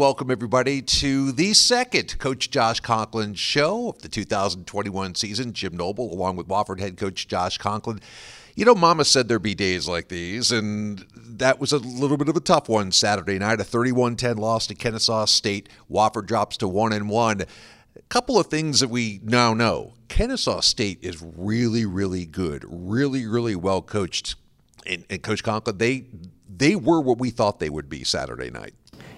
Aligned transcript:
Welcome, 0.00 0.30
everybody, 0.30 0.80
to 0.80 1.30
the 1.30 1.52
second 1.52 2.18
Coach 2.18 2.48
Josh 2.48 2.80
Conklin 2.80 3.34
show 3.34 3.90
of 3.90 4.00
the 4.00 4.08
2021 4.08 5.14
season. 5.14 5.52
Jim 5.52 5.76
Noble, 5.76 6.10
along 6.10 6.36
with 6.36 6.48
Wofford 6.48 6.80
head 6.80 6.96
coach 6.96 7.28
Josh 7.28 7.58
Conklin. 7.58 8.00
You 8.56 8.64
know, 8.64 8.74
Mama 8.74 9.04
said 9.04 9.28
there'd 9.28 9.42
be 9.42 9.54
days 9.54 9.86
like 9.86 10.08
these, 10.08 10.52
and 10.52 11.04
that 11.14 11.60
was 11.60 11.72
a 11.72 11.76
little 11.76 12.16
bit 12.16 12.30
of 12.30 12.36
a 12.36 12.40
tough 12.40 12.66
one 12.66 12.92
Saturday 12.92 13.38
night. 13.38 13.60
A 13.60 13.64
31 13.64 14.16
10 14.16 14.38
loss 14.38 14.66
to 14.68 14.74
Kennesaw 14.74 15.26
State. 15.26 15.68
Wofford 15.90 16.24
drops 16.24 16.56
to 16.56 16.66
1 16.66 16.94
and 16.94 17.10
1. 17.10 17.42
A 17.42 17.46
couple 18.08 18.38
of 18.38 18.46
things 18.46 18.80
that 18.80 18.88
we 18.88 19.20
now 19.22 19.52
know 19.52 19.92
Kennesaw 20.08 20.60
State 20.60 21.00
is 21.02 21.22
really, 21.22 21.84
really 21.84 22.24
good, 22.24 22.64
really, 22.66 23.26
really 23.26 23.54
well 23.54 23.82
coached. 23.82 24.36
And, 24.86 25.04
and 25.10 25.22
Coach 25.22 25.44
Conklin, 25.44 25.76
they, 25.76 26.06
they 26.48 26.74
were 26.74 27.02
what 27.02 27.18
we 27.18 27.28
thought 27.28 27.60
they 27.60 27.68
would 27.68 27.90
be 27.90 28.02
Saturday 28.02 28.50
night. 28.50 28.72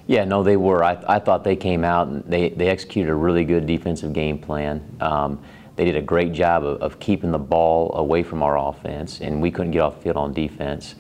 Yeah, 0.07 0.25
no, 0.25 0.43
they 0.43 0.57
were. 0.57 0.83
I, 0.83 1.03
I 1.09 1.19
thought 1.19 1.45
they 1.45 1.57
came 1.57 1.85
out 1.85 2.09
and 2.09 2.25
they, 2.25 2.49
they 2.51 2.69
executed 2.69 3.11
a 3.11 3.15
really 3.15 3.45
good 3.45 3.67
defensive 3.67 4.13
game 4.13 4.39
plan. 4.39 4.97
Um, 5.01 5.43
they 5.77 5.85
did 5.85 5.97
a 5.97 6.03
great 6.03 6.33
job 6.33 6.65
of, 6.65 6.83
of, 6.83 7.01
keeping 7.01 7.31
the 7.31 7.39
ball 7.39 7.95
away 7.97 8.23
from 8.23 8.43
our 8.43 8.59
offense, 8.59 9.21
and 9.21 9.41
we 9.41 9.51
couldn't 9.51 9.73
get 9.73 9.81
off 9.81 9.97
the 9.97 10.03
field 10.03 10.17
on 10.17 10.33
defense. 10.33 10.97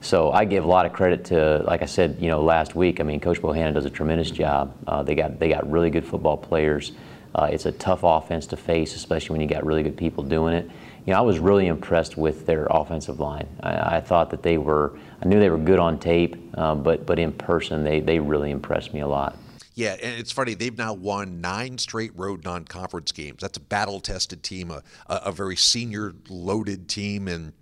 So 0.00 0.30
I 0.30 0.44
give 0.44 0.64
a 0.64 0.68
lot 0.68 0.86
of 0.86 0.92
credit 0.92 1.24
to, 1.26 1.62
like 1.64 1.82
I 1.82 1.86
said, 1.86 2.18
you 2.20 2.28
know, 2.28 2.42
last 2.42 2.74
week. 2.74 3.00
I 3.00 3.04
mean, 3.04 3.20
Coach 3.20 3.40
Bohannon 3.40 3.74
does 3.74 3.84
a 3.84 3.90
tremendous 3.90 4.30
job. 4.30 4.74
Uh, 4.86 5.02
they 5.02 5.14
got 5.14 5.38
they 5.38 5.48
got 5.48 5.68
really 5.70 5.90
good 5.90 6.04
football 6.04 6.36
players. 6.36 6.92
Uh, 7.34 7.48
it's 7.50 7.66
a 7.66 7.72
tough 7.72 8.00
offense 8.02 8.46
to 8.48 8.56
face, 8.56 8.94
especially 8.94 9.34
when 9.34 9.40
you 9.40 9.46
got 9.46 9.64
really 9.64 9.82
good 9.82 9.96
people 9.96 10.22
doing 10.22 10.54
it. 10.54 10.70
You 11.04 11.12
know, 11.12 11.18
I 11.18 11.22
was 11.22 11.40
really 11.40 11.66
impressed 11.66 12.16
with 12.16 12.46
their 12.46 12.66
offensive 12.70 13.18
line. 13.18 13.48
I, 13.62 13.96
I 13.96 14.00
thought 14.00 14.30
that 14.30 14.42
they 14.42 14.58
were 14.58 14.96
I 15.20 15.26
knew 15.26 15.40
they 15.40 15.50
were 15.50 15.58
good 15.58 15.78
on 15.78 15.98
tape, 15.98 16.36
um, 16.58 16.82
but 16.82 17.06
but 17.06 17.18
in 17.18 17.32
person 17.32 17.84
they 17.84 18.00
they 18.00 18.18
really 18.18 18.50
impressed 18.50 18.94
me 18.94 19.00
a 19.00 19.08
lot. 19.08 19.36
Yeah, 19.74 19.96
and 20.02 20.20
it's 20.20 20.30
funny. 20.30 20.54
They've 20.54 20.76
now 20.76 20.92
won 20.92 21.40
nine 21.40 21.78
straight 21.78 22.12
road 22.14 22.44
non-conference 22.44 23.10
games. 23.12 23.38
That's 23.40 23.56
a 23.56 23.60
battle-tested 23.60 24.42
team, 24.42 24.70
a, 24.70 24.82
a 25.06 25.32
very 25.32 25.56
senior-loaded 25.56 26.90
team, 26.90 27.26
and 27.26 27.54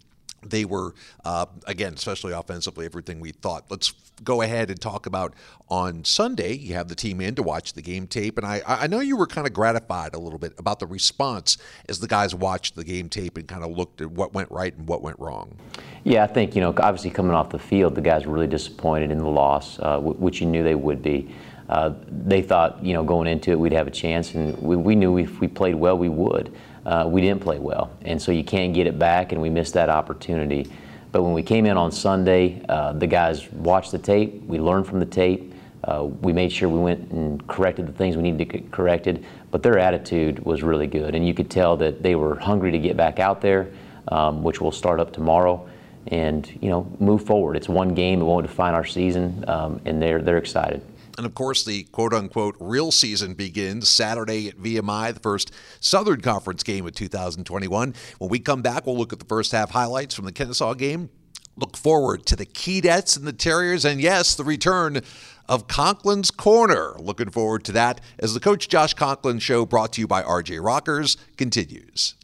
they 0.42 0.64
were 0.64 0.94
uh, 1.24 1.46
again, 1.66 1.94
especially 1.94 2.32
offensively, 2.32 2.86
everything 2.86 3.20
we 3.20 3.32
thought. 3.32 3.64
Let's 3.70 3.92
go 4.22 4.42
ahead 4.42 4.70
and 4.70 4.80
talk 4.80 5.06
about 5.06 5.34
on 5.68 6.04
Sunday. 6.04 6.54
You 6.54 6.74
have 6.74 6.88
the 6.88 6.94
team 6.94 7.20
in 7.20 7.34
to 7.36 7.42
watch 7.42 7.72
the 7.72 7.82
game 7.82 8.06
tape, 8.06 8.38
and 8.38 8.46
I, 8.46 8.62
I 8.66 8.86
know 8.86 9.00
you 9.00 9.16
were 9.16 9.26
kind 9.26 9.46
of 9.46 9.52
gratified 9.52 10.14
a 10.14 10.18
little 10.18 10.38
bit 10.38 10.54
about 10.58 10.78
the 10.78 10.86
response 10.86 11.58
as 11.88 12.00
the 12.00 12.08
guys 12.08 12.34
watched 12.34 12.76
the 12.76 12.84
game 12.84 13.08
tape 13.08 13.36
and 13.36 13.46
kind 13.46 13.64
of 13.64 13.76
looked 13.76 14.00
at 14.00 14.10
what 14.10 14.32
went 14.32 14.50
right 14.50 14.76
and 14.76 14.88
what 14.88 15.02
went 15.02 15.18
wrong. 15.18 15.56
Yeah, 16.04 16.24
I 16.24 16.26
think 16.26 16.54
you 16.54 16.60
know, 16.60 16.74
obviously 16.78 17.10
coming 17.10 17.32
off 17.32 17.50
the 17.50 17.58
field, 17.58 17.94
the 17.94 18.00
guys 18.00 18.26
were 18.26 18.32
really 18.32 18.46
disappointed 18.46 19.10
in 19.10 19.18
the 19.18 19.28
loss, 19.28 19.78
uh, 19.80 19.98
which 20.00 20.40
you 20.40 20.46
knew 20.46 20.62
they 20.62 20.74
would 20.74 21.02
be. 21.02 21.34
Uh, 21.68 21.94
they 22.08 22.42
thought, 22.42 22.84
you 22.84 22.92
know, 22.92 23.04
going 23.04 23.28
into 23.28 23.52
it, 23.52 23.58
we'd 23.58 23.72
have 23.72 23.86
a 23.86 23.92
chance, 23.92 24.34
and 24.34 24.60
we, 24.60 24.74
we 24.74 24.96
knew 24.96 25.18
if 25.18 25.38
we 25.38 25.46
played 25.46 25.76
well, 25.76 25.96
we 25.96 26.08
would 26.08 26.52
uh, 26.86 27.06
we 27.08 27.20
didn't 27.20 27.40
play 27.40 27.58
well. 27.58 27.90
And 28.02 28.20
so 28.20 28.32
you 28.32 28.44
can't 28.44 28.74
get 28.74 28.86
it 28.86 28.98
back, 28.98 29.32
and 29.32 29.40
we 29.40 29.50
missed 29.50 29.74
that 29.74 29.88
opportunity. 29.88 30.70
But 31.12 31.22
when 31.22 31.32
we 31.32 31.42
came 31.42 31.66
in 31.66 31.76
on 31.76 31.90
Sunday, 31.90 32.62
uh, 32.68 32.92
the 32.92 33.06
guys 33.06 33.50
watched 33.52 33.92
the 33.92 33.98
tape, 33.98 34.42
we 34.44 34.58
learned 34.58 34.86
from 34.86 35.00
the 35.00 35.06
tape, 35.06 35.52
uh, 35.84 36.04
we 36.20 36.32
made 36.32 36.52
sure 36.52 36.68
we 36.68 36.78
went 36.78 37.10
and 37.10 37.46
corrected 37.48 37.86
the 37.86 37.92
things 37.92 38.16
we 38.16 38.22
needed 38.22 38.38
to 38.38 38.44
get 38.44 38.70
corrected, 38.70 39.24
but 39.50 39.62
their 39.62 39.78
attitude 39.78 40.38
was 40.44 40.62
really 40.62 40.86
good. 40.86 41.14
And 41.14 41.26
you 41.26 41.32
could 41.34 41.50
tell 41.50 41.76
that 41.78 42.02
they 42.02 42.14
were 42.14 42.38
hungry 42.38 42.70
to 42.70 42.78
get 42.78 42.96
back 42.96 43.18
out 43.18 43.40
there, 43.40 43.70
um, 44.08 44.42
which 44.42 44.60
will 44.60 44.72
start 44.72 45.00
up 45.00 45.12
tomorrow. 45.12 45.66
And 46.06 46.50
you 46.60 46.70
know, 46.70 46.90
move 46.98 47.24
forward. 47.24 47.56
It's 47.56 47.68
one 47.68 47.94
game; 47.94 48.22
it 48.22 48.24
won't 48.24 48.46
define 48.46 48.72
our 48.72 48.86
season, 48.86 49.44
um, 49.46 49.80
and 49.84 50.00
they're 50.00 50.22
they're 50.22 50.38
excited. 50.38 50.82
And 51.20 51.26
of 51.26 51.34
course, 51.34 51.64
the 51.64 51.82
quote 51.82 52.14
unquote 52.14 52.56
real 52.58 52.90
season 52.90 53.34
begins 53.34 53.90
Saturday 53.90 54.48
at 54.48 54.56
VMI, 54.56 55.12
the 55.12 55.20
first 55.20 55.52
Southern 55.78 56.22
Conference 56.22 56.62
game 56.62 56.86
of 56.86 56.94
2021. 56.94 57.94
When 58.16 58.30
we 58.30 58.38
come 58.38 58.62
back, 58.62 58.86
we'll 58.86 58.96
look 58.96 59.12
at 59.12 59.18
the 59.18 59.26
first 59.26 59.52
half 59.52 59.72
highlights 59.72 60.14
from 60.14 60.24
the 60.24 60.32
Kennesaw 60.32 60.72
game. 60.72 61.10
Look 61.58 61.76
forward 61.76 62.24
to 62.24 62.36
the 62.36 62.46
Keydets 62.46 63.18
and 63.18 63.26
the 63.26 63.34
Terriers, 63.34 63.84
and 63.84 64.00
yes, 64.00 64.34
the 64.34 64.44
return 64.44 65.02
of 65.46 65.66
Conklin's 65.66 66.30
Corner. 66.30 66.94
Looking 66.98 67.28
forward 67.28 67.64
to 67.64 67.72
that 67.72 68.00
as 68.18 68.32
the 68.32 68.40
Coach 68.40 68.70
Josh 68.70 68.94
Conklin 68.94 69.40
show 69.40 69.66
brought 69.66 69.92
to 69.92 70.00
you 70.00 70.06
by 70.06 70.22
RJ 70.22 70.64
Rockers 70.64 71.18
continues. 71.36 72.14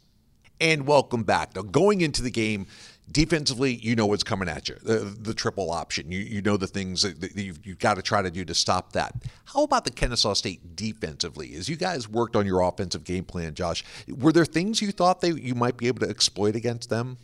And 0.59 0.87
welcome 0.87 1.21
back. 1.21 1.55
Now, 1.55 1.61
going 1.61 2.01
into 2.01 2.23
the 2.23 2.31
game, 2.31 2.65
defensively, 3.11 3.75
you 3.75 3.95
know 3.95 4.05
what's 4.05 4.23
coming 4.23 4.49
at 4.49 4.69
you. 4.69 4.75
The, 4.81 5.15
the 5.19 5.33
triple 5.33 5.71
option. 5.71 6.11
You, 6.11 6.19
you 6.19 6.41
know 6.41 6.57
the 6.57 6.67
things 6.67 7.03
that, 7.03 7.35
you've, 7.35 7.65
you've, 7.65 7.79
got 7.79 7.95
to 7.95 8.01
try 8.01 8.21
to 8.21 8.29
do 8.29 8.43
to 8.45 8.53
stop 8.53 8.93
that. 8.93 9.13
How 9.45 9.63
about 9.63 9.85
the 9.85 9.91
Kennesaw 9.91 10.33
State 10.33 10.75
defensively? 10.75 11.55
As 11.55 11.69
you 11.69 11.75
guys 11.75 12.09
worked 12.09 12.35
on 12.35 12.45
your 12.45 12.61
offensive 12.61 13.03
game 13.03 13.23
plan, 13.23 13.53
Josh, 13.53 13.83
were 14.07 14.31
there 14.31 14.45
things 14.45 14.81
you 14.81 14.91
thought 14.91 15.21
they 15.21 15.31
you 15.31 15.55
might 15.55 15.77
be 15.77 15.87
able 15.87 15.99
to 15.99 16.09
exploit 16.09 16.55
against 16.55 16.89
them? 16.89 17.17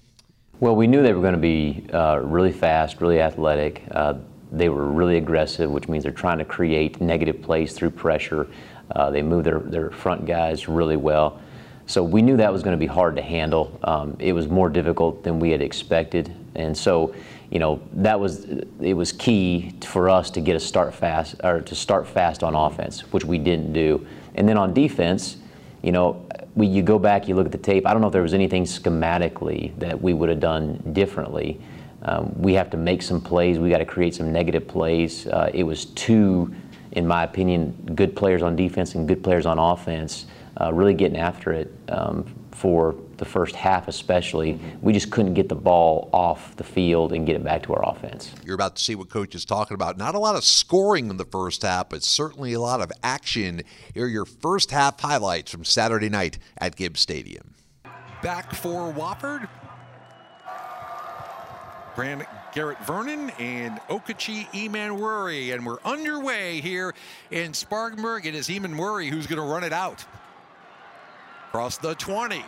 Well, 0.59 0.75
we 0.75 0.87
knew 0.87 1.01
they 1.01 1.13
were 1.13 1.21
going 1.21 1.33
to 1.33 1.39
be 1.39 1.85
uh, 1.91 2.19
really 2.23 2.51
fast, 2.51 3.01
really 3.01 3.19
athletic. 3.19 3.83
Uh, 3.91 4.15
they 4.51 4.69
were 4.69 4.85
really 4.85 5.17
aggressive, 5.17 5.69
which 5.69 5.89
means 5.89 6.03
they're 6.03 6.13
trying 6.13 6.37
to 6.37 6.45
create 6.45 7.01
negative 7.01 7.41
plays 7.41 7.73
through 7.73 7.89
pressure. 7.89 8.47
Uh, 8.91 9.09
they 9.09 9.21
move 9.21 9.43
their, 9.43 9.59
their 9.59 9.89
front 9.89 10.25
guys 10.25 10.67
really 10.67 10.95
well. 10.95 11.41
So 11.85 12.03
we 12.03 12.21
knew 12.21 12.37
that 12.37 12.51
was 12.51 12.63
going 12.63 12.77
to 12.77 12.79
be 12.79 12.87
hard 12.87 13.15
to 13.17 13.21
handle. 13.21 13.77
Um, 13.83 14.15
it 14.19 14.33
was 14.33 14.47
more 14.47 14.69
difficult 14.69 15.23
than 15.23 15.39
we 15.39 15.51
had 15.51 15.61
expected, 15.61 16.33
and 16.55 16.77
so 16.77 17.13
you 17.51 17.59
know 17.59 17.81
that 17.93 18.19
was 18.19 18.45
it 18.79 18.93
was 18.93 19.11
key 19.11 19.73
for 19.81 20.09
us 20.09 20.29
to 20.31 20.41
get 20.41 20.55
a 20.55 20.59
start 20.59 20.93
fast 20.93 21.35
or 21.43 21.61
to 21.61 21.75
start 21.75 22.07
fast 22.07 22.43
on 22.43 22.55
offense, 22.55 23.01
which 23.11 23.25
we 23.25 23.37
didn't 23.37 23.73
do. 23.73 24.05
And 24.35 24.47
then 24.47 24.57
on 24.57 24.73
defense, 24.73 25.37
you 25.81 25.91
know, 25.91 26.25
we, 26.55 26.67
you 26.67 26.81
go 26.81 26.97
back, 26.97 27.27
you 27.27 27.35
look 27.35 27.45
at 27.45 27.51
the 27.51 27.57
tape. 27.57 27.85
I 27.85 27.91
don't 27.91 28.01
know 28.01 28.07
if 28.07 28.13
there 28.13 28.21
was 28.21 28.33
anything 28.33 28.63
schematically 28.63 29.77
that 29.79 30.01
we 30.01 30.13
would 30.13 30.29
have 30.29 30.39
done 30.39 30.81
differently. 30.93 31.59
Um, 32.03 32.33
we 32.37 32.53
have 32.53 32.69
to 32.71 32.77
make 32.77 33.01
some 33.01 33.21
plays. 33.21 33.59
We 33.59 33.69
got 33.69 33.77
to 33.79 33.85
create 33.85 34.15
some 34.15 34.31
negative 34.31 34.67
plays. 34.67 35.27
Uh, 35.27 35.49
it 35.53 35.63
was 35.63 35.85
two, 35.85 36.53
in 36.93 37.07
my 37.07 37.23
opinion, 37.23 37.91
good 37.95 38.15
players 38.15 38.41
on 38.41 38.55
defense 38.55 38.95
and 38.95 39.07
good 39.07 39.23
players 39.23 39.45
on 39.45 39.59
offense 39.59 40.25
uh, 40.59 40.73
really 40.73 40.93
getting 40.93 41.17
after 41.17 41.51
it 41.51 41.73
um, 41.89 42.25
for 42.51 42.95
the 43.17 43.25
first 43.25 43.55
half, 43.55 43.87
especially. 43.87 44.59
We 44.81 44.93
just 44.93 45.09
couldn't 45.11 45.33
get 45.33 45.49
the 45.49 45.55
ball 45.55 46.09
off 46.13 46.55
the 46.55 46.63
field 46.63 47.13
and 47.13 47.25
get 47.25 47.35
it 47.35 47.43
back 47.43 47.63
to 47.63 47.73
our 47.73 47.89
offense. 47.89 48.33
You're 48.45 48.55
about 48.55 48.75
to 48.75 48.83
see 48.83 48.95
what 48.95 49.09
coach 49.09 49.35
is 49.35 49.45
talking 49.45 49.75
about. 49.75 49.97
Not 49.97 50.15
a 50.15 50.19
lot 50.19 50.35
of 50.35 50.43
scoring 50.43 51.09
in 51.09 51.17
the 51.17 51.25
first 51.25 51.61
half, 51.61 51.89
but 51.89 52.03
certainly 52.03 52.53
a 52.53 52.59
lot 52.59 52.81
of 52.81 52.91
action. 53.03 53.63
Here 53.93 54.05
are 54.05 54.09
your 54.09 54.25
first 54.25 54.71
half 54.71 54.99
highlights 54.99 55.51
from 55.51 55.65
Saturday 55.65 56.09
night 56.09 56.37
at 56.57 56.75
Gibbs 56.75 56.99
Stadium. 56.99 57.53
Back 58.21 58.53
for 58.53 58.93
Wofford. 58.93 59.49
Grant 61.95 62.23
Garrett 62.53 62.83
Vernon 62.85 63.29
and 63.37 63.79
Okachi 63.89 64.47
Eman 64.51 65.53
And 65.53 65.65
we're 65.65 65.77
underway 65.85 66.59
here 66.59 66.95
in 67.29 67.53
Spartanburg. 67.53 68.25
It 68.25 68.33
is 68.33 68.47
Eman 68.47 69.09
who's 69.09 69.27
going 69.27 69.41
to 69.41 69.45
run 69.45 69.63
it 69.63 69.73
out. 69.73 70.03
Across 71.53 71.77
the 71.77 71.93
20. 71.93 72.43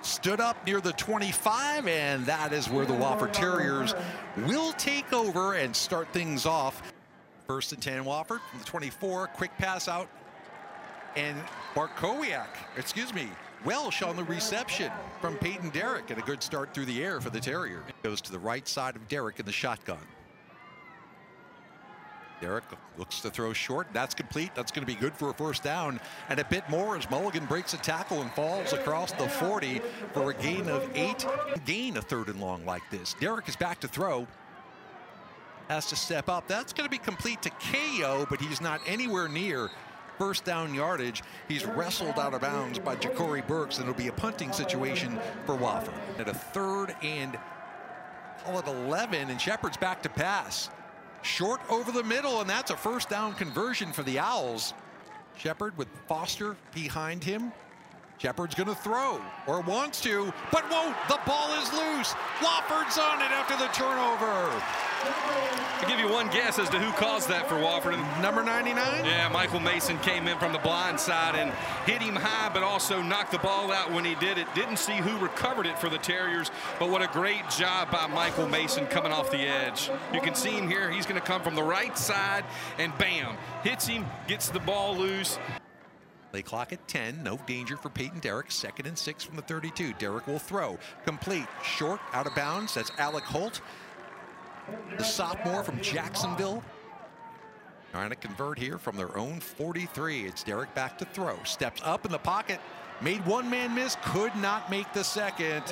Stood 0.00 0.40
up 0.40 0.56
near 0.66 0.80
the 0.80 0.92
25, 0.92 1.86
and 1.86 2.24
that 2.24 2.54
is 2.54 2.66
where 2.70 2.86
the 2.86 2.94
Wofford 2.94 3.34
Terriers 3.34 3.94
will 4.46 4.72
take 4.72 5.12
over 5.12 5.52
and 5.52 5.76
start 5.76 6.10
things 6.14 6.46
off. 6.46 6.94
First 7.46 7.72
and 7.74 7.82
10 7.82 8.04
Wofford 8.04 8.40
from 8.40 8.58
the 8.58 8.64
24. 8.64 9.26
Quick 9.26 9.50
pass 9.58 9.86
out. 9.86 10.08
And 11.14 11.36
Barkowiak, 11.74 12.48
excuse 12.78 13.12
me, 13.12 13.28
Welsh 13.66 14.00
on 14.00 14.16
the 14.16 14.24
reception 14.24 14.90
from 15.20 15.36
Peyton 15.36 15.68
Derrick 15.68 16.08
and 16.08 16.18
a 16.18 16.22
good 16.22 16.42
start 16.42 16.72
through 16.72 16.86
the 16.86 17.04
air 17.04 17.20
for 17.20 17.28
the 17.28 17.40
Terrier. 17.40 17.82
Goes 18.02 18.22
to 18.22 18.32
the 18.32 18.38
right 18.38 18.66
side 18.66 18.96
of 18.96 19.06
Derrick 19.08 19.40
in 19.40 19.44
the 19.44 19.52
shotgun. 19.52 19.98
Derrick 22.40 22.64
looks 22.98 23.20
to 23.20 23.30
throw 23.30 23.52
short. 23.52 23.86
That's 23.92 24.14
complete. 24.14 24.54
That's 24.54 24.70
going 24.70 24.86
to 24.86 24.92
be 24.92 24.98
good 24.98 25.14
for 25.14 25.30
a 25.30 25.34
first 25.34 25.62
down. 25.62 26.00
And 26.28 26.38
a 26.38 26.44
bit 26.44 26.68
more 26.68 26.96
as 26.96 27.08
Mulligan 27.10 27.46
breaks 27.46 27.74
a 27.74 27.78
tackle 27.78 28.20
and 28.20 28.30
falls 28.32 28.72
across 28.72 29.12
the 29.12 29.28
40 29.28 29.80
for 30.12 30.30
a 30.30 30.34
gain 30.34 30.68
of 30.68 30.88
eight. 30.94 31.26
Gain 31.64 31.96
a 31.96 32.02
third 32.02 32.28
and 32.28 32.40
long 32.40 32.64
like 32.66 32.82
this. 32.90 33.14
Derrick 33.20 33.48
is 33.48 33.56
back 33.56 33.80
to 33.80 33.88
throw. 33.88 34.26
Has 35.68 35.86
to 35.86 35.96
step 35.96 36.28
up. 36.28 36.46
That's 36.46 36.72
going 36.72 36.86
to 36.86 36.90
be 36.90 36.98
complete 36.98 37.42
to 37.42 37.50
KO, 37.50 38.26
but 38.28 38.40
he's 38.40 38.60
not 38.60 38.80
anywhere 38.86 39.28
near 39.28 39.70
first 40.18 40.44
down 40.44 40.74
yardage. 40.74 41.22
He's 41.48 41.64
wrestled 41.64 42.18
out 42.18 42.34
of 42.34 42.40
bounds 42.40 42.78
by 42.78 42.96
Ja'Cory 42.96 43.46
Burks, 43.46 43.78
and 43.78 43.88
it'll 43.88 43.98
be 43.98 44.08
a 44.08 44.12
punting 44.12 44.52
situation 44.52 45.18
for 45.44 45.56
Wofford. 45.56 45.92
At 46.18 46.28
a 46.28 46.34
third 46.34 46.94
and 47.02 47.38
call 48.44 48.58
it 48.58 48.66
11, 48.66 49.30
and 49.30 49.40
Shepard's 49.40 49.76
back 49.76 50.02
to 50.02 50.08
pass. 50.08 50.70
Short 51.26 51.60
over 51.68 51.90
the 51.90 52.04
middle, 52.04 52.40
and 52.40 52.48
that's 52.48 52.70
a 52.70 52.76
first 52.76 53.10
down 53.10 53.34
conversion 53.34 53.92
for 53.92 54.04
the 54.04 54.20
Owls. 54.20 54.74
Shepard 55.36 55.76
with 55.76 55.88
Foster 56.06 56.56
behind 56.72 57.24
him. 57.24 57.52
Shepard's 58.18 58.54
going 58.54 58.68
to 58.68 58.76
throw, 58.76 59.20
or 59.48 59.60
wants 59.60 60.00
to, 60.02 60.32
but 60.52 60.70
won't. 60.70 60.96
The 61.08 61.18
ball 61.26 61.52
is 61.60 61.70
loose. 61.72 62.14
Wofford's 62.38 62.96
on 62.96 63.20
it 63.20 63.32
after 63.32 63.56
the 63.56 63.66
turnover. 63.72 64.62
I'll 65.78 65.88
give 65.88 66.00
you 66.00 66.08
one 66.08 66.28
guess 66.28 66.58
as 66.58 66.70
to 66.70 66.78
who 66.78 66.90
caused 66.92 67.28
that 67.28 67.48
for 67.48 67.56
Wofford. 67.56 67.98
Number 68.22 68.42
99? 68.42 69.04
Yeah, 69.04 69.28
Michael 69.28 69.60
Mason 69.60 69.98
came 69.98 70.26
in 70.26 70.38
from 70.38 70.54
the 70.54 70.58
blind 70.58 70.98
side 70.98 71.34
and 71.34 71.52
hit 71.84 72.00
him 72.00 72.16
high, 72.16 72.48
but 72.52 72.62
also 72.62 73.02
knocked 73.02 73.32
the 73.32 73.38
ball 73.38 73.70
out 73.70 73.92
when 73.92 74.02
he 74.02 74.14
did 74.14 74.38
it. 74.38 74.46
Didn't 74.54 74.78
see 74.78 74.96
who 74.96 75.18
recovered 75.18 75.66
it 75.66 75.78
for 75.78 75.90
the 75.90 75.98
Terriers, 75.98 76.50
but 76.78 76.88
what 76.88 77.02
a 77.02 77.08
great 77.08 77.48
job 77.50 77.90
by 77.90 78.06
Michael 78.06 78.48
Mason 78.48 78.86
coming 78.86 79.12
off 79.12 79.30
the 79.30 79.46
edge. 79.46 79.90
You 80.14 80.22
can 80.22 80.34
see 80.34 80.52
him 80.52 80.66
here. 80.66 80.90
He's 80.90 81.04
going 81.04 81.20
to 81.20 81.26
come 81.26 81.42
from 81.42 81.54
the 81.54 81.62
right 81.62 81.96
side, 81.98 82.46
and 82.78 82.96
bam, 82.96 83.36
hits 83.62 83.86
him, 83.86 84.06
gets 84.26 84.48
the 84.48 84.60
ball 84.60 84.96
loose. 84.96 85.38
They 86.32 86.42
clock 86.42 86.72
at 86.72 86.86
10. 86.88 87.22
No 87.22 87.38
danger 87.46 87.76
for 87.76 87.88
Peyton 87.88 88.20
Derrick. 88.20 88.50
Second 88.50 88.86
and 88.86 88.98
six 88.98 89.24
from 89.24 89.36
the 89.36 89.42
32. 89.42 89.94
Derrick 89.94 90.26
will 90.26 90.38
throw. 90.38 90.78
Complete. 91.06 91.46
Short. 91.62 91.98
Out 92.12 92.26
of 92.26 92.34
bounds. 92.34 92.74
That's 92.74 92.90
Alec 92.98 93.24
Holt. 93.24 93.62
The 94.96 95.04
sophomore 95.04 95.62
from 95.62 95.80
Jacksonville. 95.80 96.62
Trying 97.92 98.10
to 98.10 98.16
convert 98.16 98.58
here 98.58 98.78
from 98.78 98.96
their 98.96 99.16
own 99.16 99.40
43. 99.40 100.26
It's 100.26 100.42
Derrick 100.42 100.74
back 100.74 100.98
to 100.98 101.04
throw. 101.06 101.38
Steps 101.44 101.80
up 101.84 102.04
in 102.04 102.12
the 102.12 102.18
pocket. 102.18 102.60
Made 103.00 103.24
one 103.26 103.48
man 103.48 103.74
miss. 103.74 103.96
Could 104.04 104.34
not 104.36 104.70
make 104.70 104.92
the 104.92 105.04
second. 105.04 105.64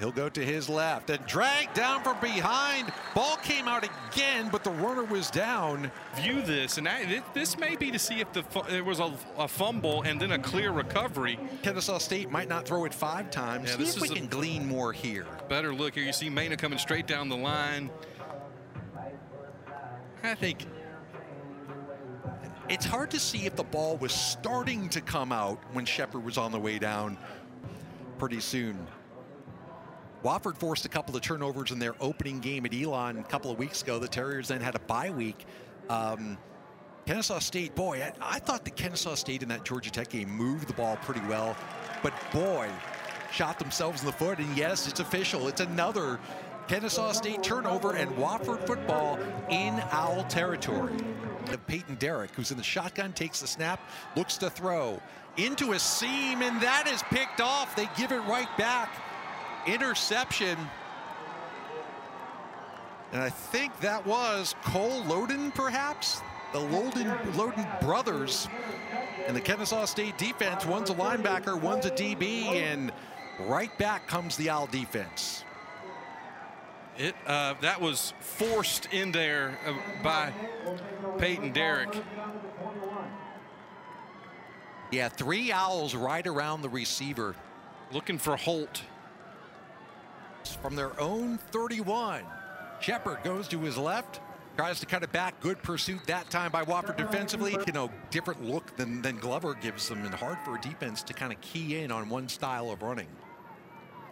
He'll 0.00 0.10
go 0.10 0.30
to 0.30 0.44
his 0.44 0.70
left 0.70 1.10
and 1.10 1.24
drag 1.26 1.74
down 1.74 2.02
from 2.02 2.18
behind. 2.20 2.90
Ball 3.14 3.36
came 3.36 3.68
out 3.68 3.84
again, 3.84 4.48
but 4.50 4.64
the 4.64 4.70
runner 4.70 5.04
was 5.04 5.30
down. 5.30 5.90
View 6.16 6.40
this, 6.40 6.78
and 6.78 6.88
I, 6.88 7.22
this 7.34 7.58
may 7.58 7.76
be 7.76 7.90
to 7.90 7.98
see 7.98 8.18
if 8.18 8.32
the 8.32 8.42
there 8.68 8.82
was 8.82 8.98
a, 8.98 9.12
a, 9.36 9.46
fumble 9.46 10.00
and 10.02 10.18
then 10.18 10.32
a 10.32 10.38
clear 10.38 10.72
recovery. 10.72 11.38
Kennesaw 11.62 11.98
State 11.98 12.30
might 12.30 12.48
not 12.48 12.64
throw 12.66 12.86
it 12.86 12.94
five 12.94 13.30
times. 13.30 13.68
Yeah, 13.68 13.84
see 13.84 13.98
if 13.98 14.00
we 14.00 14.08
can 14.08 14.26
glean 14.26 14.66
more 14.66 14.94
here. 14.94 15.26
Better 15.50 15.74
look 15.74 15.94
here. 15.94 16.04
You 16.04 16.14
see 16.14 16.30
Mena 16.30 16.56
coming 16.56 16.78
straight 16.78 17.06
down 17.06 17.28
the 17.28 17.36
line. 17.36 17.90
I 20.22 20.34
think 20.34 20.64
it's 22.70 22.86
hard 22.86 23.10
to 23.10 23.20
see 23.20 23.44
if 23.44 23.54
the 23.54 23.64
ball 23.64 23.98
was 23.98 24.12
starting 24.12 24.88
to 24.90 25.02
come 25.02 25.30
out 25.30 25.62
when 25.74 25.84
Shepard 25.84 26.24
was 26.24 26.38
on 26.38 26.52
the 26.52 26.58
way 26.58 26.78
down 26.78 27.18
pretty 28.18 28.40
soon. 28.40 28.86
Wofford 30.24 30.56
forced 30.56 30.84
a 30.84 30.88
couple 30.88 31.16
of 31.16 31.22
turnovers 31.22 31.70
in 31.70 31.78
their 31.78 31.94
opening 32.00 32.40
game 32.40 32.66
at 32.66 32.74
Elon 32.74 33.18
a 33.18 33.22
couple 33.22 33.50
of 33.50 33.58
weeks 33.58 33.82
ago. 33.82 33.98
The 33.98 34.08
Terriers 34.08 34.48
then 34.48 34.60
had 34.60 34.74
a 34.74 34.80
bye 34.80 35.10
week. 35.10 35.46
Um, 35.88 36.36
Kennesaw 37.06 37.38
State, 37.38 37.74
boy, 37.74 38.02
I, 38.02 38.36
I, 38.36 38.38
thought 38.38 38.64
the 38.64 38.70
Kennesaw 38.70 39.14
State 39.14 39.42
in 39.42 39.48
that 39.48 39.64
Georgia 39.64 39.90
Tech 39.90 40.10
game 40.10 40.30
moved 40.30 40.68
the 40.68 40.74
ball 40.74 40.96
pretty 40.98 41.22
well, 41.26 41.56
but 42.02 42.12
boy, 42.32 42.68
shot 43.32 43.58
themselves 43.58 44.00
in 44.00 44.06
the 44.06 44.12
foot. 44.12 44.38
And 44.38 44.56
yes, 44.56 44.86
it's 44.86 45.00
official. 45.00 45.48
It's 45.48 45.60
another 45.60 46.20
Kennesaw 46.68 47.12
State 47.12 47.42
turnover 47.42 47.96
and 47.96 48.10
Wofford 48.12 48.64
football 48.66 49.18
in 49.48 49.82
owl 49.90 50.24
territory. 50.24 50.92
Peyton 51.66 51.96
Derrick, 51.96 52.30
who's 52.34 52.52
in 52.52 52.58
the 52.58 52.62
shotgun, 52.62 53.12
takes 53.12 53.40
the 53.40 53.46
snap, 53.46 53.80
looks 54.14 54.36
to 54.36 54.50
throw 54.50 55.00
into 55.36 55.72
a 55.72 55.78
seam, 55.78 56.42
and 56.42 56.60
that 56.60 56.86
is 56.86 57.02
picked 57.04 57.40
off. 57.40 57.74
They 57.74 57.88
give 57.96 58.12
it 58.12 58.20
right 58.20 58.48
back 58.56 58.90
interception. 59.66 60.56
And 63.12 63.22
I 63.22 63.30
think 63.30 63.78
that 63.80 64.06
was 64.06 64.54
Cole 64.64 65.02
Loden, 65.02 65.54
perhaps? 65.54 66.20
The 66.52 66.60
Loden, 66.60 67.16
Loden 67.32 67.80
brothers. 67.80 68.48
And 69.26 69.36
the 69.36 69.40
Kennesaw 69.40 69.84
State 69.84 70.16
defense, 70.18 70.64
one's 70.64 70.90
a 70.90 70.94
linebacker, 70.94 71.60
one's 71.60 71.86
a 71.86 71.90
DB, 71.90 72.46
and 72.46 72.92
right 73.40 73.76
back 73.78 74.06
comes 74.06 74.36
the 74.36 74.50
Owl 74.50 74.66
defense. 74.66 75.44
It 76.98 77.14
uh, 77.26 77.54
That 77.60 77.80
was 77.80 78.12
forced 78.20 78.86
in 78.92 79.12
there 79.12 79.58
uh, 79.66 79.74
by 80.02 80.32
Peyton 81.18 81.52
Derrick. 81.52 81.96
Yeah, 84.90 85.08
three 85.08 85.52
Owls 85.52 85.94
right 85.94 86.26
around 86.26 86.62
the 86.62 86.68
receiver. 86.68 87.36
Looking 87.92 88.18
for 88.18 88.36
Holt 88.36 88.82
from 90.48 90.76
their 90.76 90.98
own 91.00 91.38
31. 91.50 92.22
Shepard 92.80 93.18
goes 93.22 93.48
to 93.48 93.60
his 93.60 93.76
left, 93.76 94.20
tries 94.56 94.80
to 94.80 94.86
cut 94.86 95.02
it 95.02 95.12
back. 95.12 95.40
Good 95.40 95.62
pursuit 95.62 96.00
that 96.06 96.30
time 96.30 96.50
by 96.50 96.64
Wofford 96.64 96.96
defensively. 96.96 97.56
You 97.66 97.72
know, 97.72 97.90
different 98.10 98.44
look 98.44 98.76
than, 98.76 99.02
than 99.02 99.18
Glover 99.18 99.54
gives 99.54 99.88
them, 99.88 100.04
and 100.04 100.14
hard 100.14 100.38
for 100.44 100.56
a 100.56 100.60
defense 100.60 101.02
to 101.04 101.12
kind 101.12 101.32
of 101.32 101.40
key 101.40 101.78
in 101.78 101.92
on 101.92 102.08
one 102.08 102.28
style 102.28 102.70
of 102.70 102.82
running. 102.82 103.08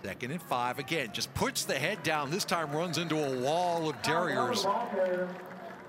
Second 0.04 0.30
and 0.30 0.42
five 0.42 0.78
again, 0.78 1.10
just 1.12 1.32
puts 1.34 1.64
the 1.64 1.74
head 1.74 2.02
down. 2.02 2.30
This 2.30 2.44
time 2.44 2.70
runs 2.72 2.98
into 2.98 3.16
a 3.16 3.40
wall 3.40 3.88
of 3.88 4.00
Terriers. 4.02 4.64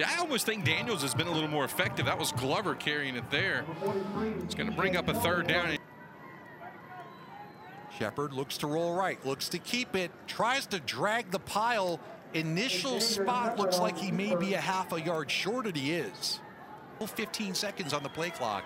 I 0.05 0.17
almost 0.19 0.45
think 0.45 0.65
Daniels 0.65 1.01
has 1.01 1.13
been 1.13 1.27
a 1.27 1.31
little 1.31 1.49
more 1.49 1.65
effective. 1.65 2.05
That 2.05 2.17
was 2.17 2.31
Glover 2.31 2.73
carrying 2.73 3.15
it 3.15 3.29
there. 3.29 3.65
It's 4.43 4.55
going 4.55 4.69
to 4.69 4.75
bring 4.75 4.95
up 4.95 5.09
a 5.09 5.13
third 5.13 5.47
down. 5.47 5.77
Shepard 7.99 8.31
looks 8.31 8.57
to 8.59 8.67
roll 8.67 8.93
right, 8.93 9.23
looks 9.25 9.49
to 9.49 9.57
keep 9.57 9.93
it, 9.93 10.09
tries 10.25 10.65
to 10.67 10.79
drag 10.79 11.31
the 11.31 11.39
pile. 11.39 11.99
Initial 12.33 13.01
spot 13.01 13.59
looks 13.59 13.77
like 13.77 13.97
he 13.97 14.09
may 14.09 14.35
be 14.35 14.53
a 14.53 14.61
half 14.61 14.93
a 14.93 15.01
yard 15.01 15.29
short, 15.29 15.67
and 15.67 15.75
he 15.75 15.91
is. 15.91 16.39
15 17.05 17.53
seconds 17.55 17.93
on 17.93 18.03
the 18.03 18.09
play 18.09 18.29
clock. 18.29 18.63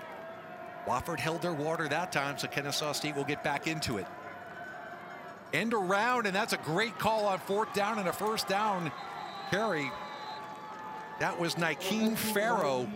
Wofford 0.88 1.19
held 1.19 1.41
their 1.41 1.53
water 1.53 1.88
that 1.88 2.12
time, 2.12 2.38
so 2.38 2.47
Kennesaw 2.47 2.91
State 2.91 3.15
will 3.15 3.24
get 3.24 3.44
back 3.44 3.68
into 3.68 3.97
it. 3.97 4.06
End 5.51 5.74
around, 5.74 6.27
and 6.27 6.35
that's 6.35 6.53
a 6.53 6.57
great 6.57 6.97
call 7.00 7.25
on 7.25 7.39
fourth 7.39 7.74
down 7.74 8.00
and 8.00 8.07
a 8.07 8.13
first 8.13 8.47
down 8.47 8.91
carry. 9.50 9.89
That 11.19 11.39
was 11.39 11.56
Nikeen 11.56 12.15
Farrow. 12.15 12.88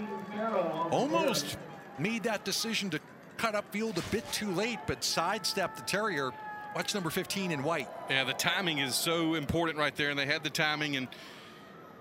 Almost 0.92 1.57
made 1.98 2.24
that 2.24 2.44
decision 2.44 2.89
to 2.92 3.00
cut 3.38 3.54
upfield 3.54 3.98
a 3.98 4.12
bit 4.12 4.30
too 4.31 4.51
late, 4.51 4.80
but 4.88 5.04
sidestepped 5.04 5.78
the 5.78 5.84
Terrier. 5.84 6.31
Watch 6.75 6.94
number 6.94 7.10
15 7.10 7.51
in 7.51 7.63
white. 7.63 7.88
Yeah, 8.10 8.24
the 8.24 8.34
timing 8.34 8.79
is 8.79 8.96
so 8.96 9.36
important 9.36 9.77
right 9.77 9.96
there, 9.96 10.10
and 10.10 10.20
they 10.20 10.25
had 10.25 10.44
the 10.44 10.50
timing, 10.50 10.96
and 10.96 11.08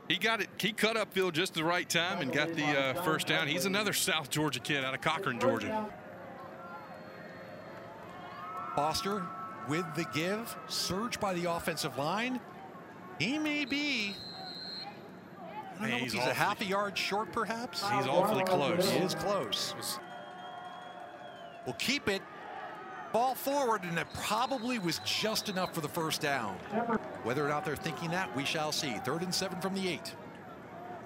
he 0.09 0.17
got 0.19 0.41
it. 0.41 0.49
He 0.59 0.73
cut 0.73 0.97
upfield 0.97 1.33
just 1.33 1.55
the 1.55 1.65
right 1.65 1.89
time 1.89 2.21
and 2.21 2.33
got 2.33 2.55
the 2.55 2.65
uh, 2.65 3.03
first 3.03 3.27
down. 3.27 3.49
He's 3.49 3.65
another 3.65 3.93
South 3.93 4.31
Georgia 4.31 4.61
kid 4.61 4.85
out 4.85 4.95
of 4.95 5.01
Cochran, 5.01 5.41
Georgia. 5.41 5.89
Foster 8.75 9.25
with 9.69 9.87
the 9.95 10.05
give, 10.13 10.55
surge 10.69 11.19
by 11.19 11.33
the 11.35 11.51
offensive 11.51 11.97
line. 11.97 12.39
He 13.19 13.39
may 13.39 13.65
be 13.65 14.15
I 15.79 15.83
don't 15.83 15.91
know 15.91 15.97
he's, 15.97 16.13
he's 16.13 16.25
a 16.25 16.35
half 16.35 16.61
a 16.61 16.65
yard 16.65 16.97
short, 16.97 17.33
perhaps. 17.33 17.83
He's 17.91 18.07
awfully 18.07 18.45
close. 18.45 18.91
He 18.91 18.99
is 18.99 19.15
close 19.15 19.75
will 21.67 21.75
keep 21.75 22.09
it. 22.09 22.23
Ball 23.13 23.35
forward, 23.35 23.83
and 23.85 23.99
it 23.99 24.07
probably 24.15 24.79
was 24.79 25.01
just 25.05 25.49
enough 25.49 25.75
for 25.75 25.81
the 25.81 25.89
first 25.89 26.21
down. 26.21 26.55
Whether 27.23 27.45
or 27.45 27.49
not 27.49 27.65
they're 27.65 27.77
thinking 27.77 28.11
that, 28.11 28.35
we 28.37 28.45
shall 28.45 28.73
see. 28.73 28.95
Third 29.05 29.23
and 29.23 29.35
seven 29.35 29.61
from 29.61 29.75
the 29.75 29.89
eight. 29.89 30.15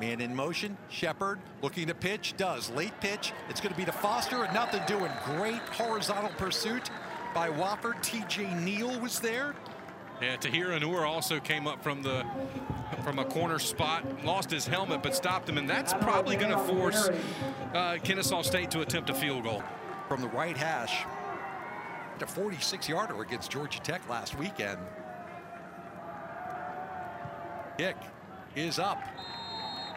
Man 0.01 0.21
in 0.23 0.35
motion, 0.35 0.79
Shepard 0.89 1.39
looking 1.63 1.87
to 1.89 1.95
pitch, 1.95 2.35
does. 2.39 2.71
Late 2.71 2.99
pitch, 3.01 3.33
it's 3.51 3.61
going 3.61 3.73
to 3.73 3.79
be 3.79 3.85
to 3.85 3.93
Foster, 3.93 4.45
and 4.45 4.55
nothing 4.55 4.81
doing. 4.87 5.13
Great 5.25 5.61
horizontal 5.69 6.31
pursuit 6.39 6.91
by 7.35 7.51
Wofford. 7.51 8.01
T.J. 8.03 8.55
Neal 8.55 8.99
was 8.99 9.21
there. 9.21 9.55
Yeah, 10.23 10.37
Tahir 10.37 10.69
Anur 10.69 11.07
also 11.07 11.39
came 11.39 11.67
up 11.67 11.83
from 11.83 12.03
the 12.03 12.25
from 13.05 13.19
a 13.19 13.25
corner 13.25 13.59
spot, 13.59 14.05
lost 14.25 14.51
his 14.51 14.67
helmet, 14.67 15.03
but 15.03 15.15
stopped 15.15 15.49
him, 15.49 15.57
and 15.59 15.69
that's 15.69 15.95
probably 15.95 16.37
going 16.37 16.51
to 16.51 16.59
force 16.59 17.09
uh, 17.73 17.97
Kennesaw 18.03 18.43
State 18.43 18.71
to 18.73 18.81
attempt 18.81 19.09
a 19.11 19.15
field 19.15 19.45
goal 19.45 19.63
from 20.11 20.21
the 20.21 20.29
right 20.31 20.57
hash. 20.57 21.07
A 22.21 22.25
46-yarder 22.25 23.23
against 23.23 23.49
Georgia 23.49 23.79
Tech 23.81 24.07
last 24.11 24.37
weekend. 24.37 24.81
Kick 27.79 27.97
is 28.57 28.81
up. 28.81 29.01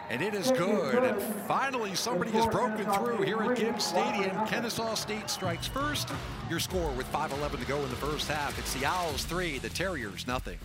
And 0.08 0.22
it 0.22 0.32
is 0.32 0.52
good. 0.52 1.02
And 1.02 1.20
finally, 1.48 1.96
somebody 1.96 2.30
has 2.30 2.46
broken 2.46 2.86
through 2.92 3.22
here 3.22 3.42
at 3.42 3.58
Gibbs 3.58 3.86
Stadium. 3.86 4.46
Kennesaw 4.46 4.94
State 4.94 5.28
strikes 5.28 5.66
first. 5.66 6.08
Your 6.48 6.60
score 6.60 6.92
with 6.92 7.10
5.11 7.12 7.58
to 7.58 7.66
go 7.66 7.82
in 7.82 7.90
the 7.90 7.96
first 7.96 8.28
half. 8.28 8.56
It's 8.56 8.72
the 8.72 8.86
Owls 8.86 9.24
three, 9.24 9.58
the 9.58 9.68
Terriers 9.68 10.28
nothing. 10.28 10.58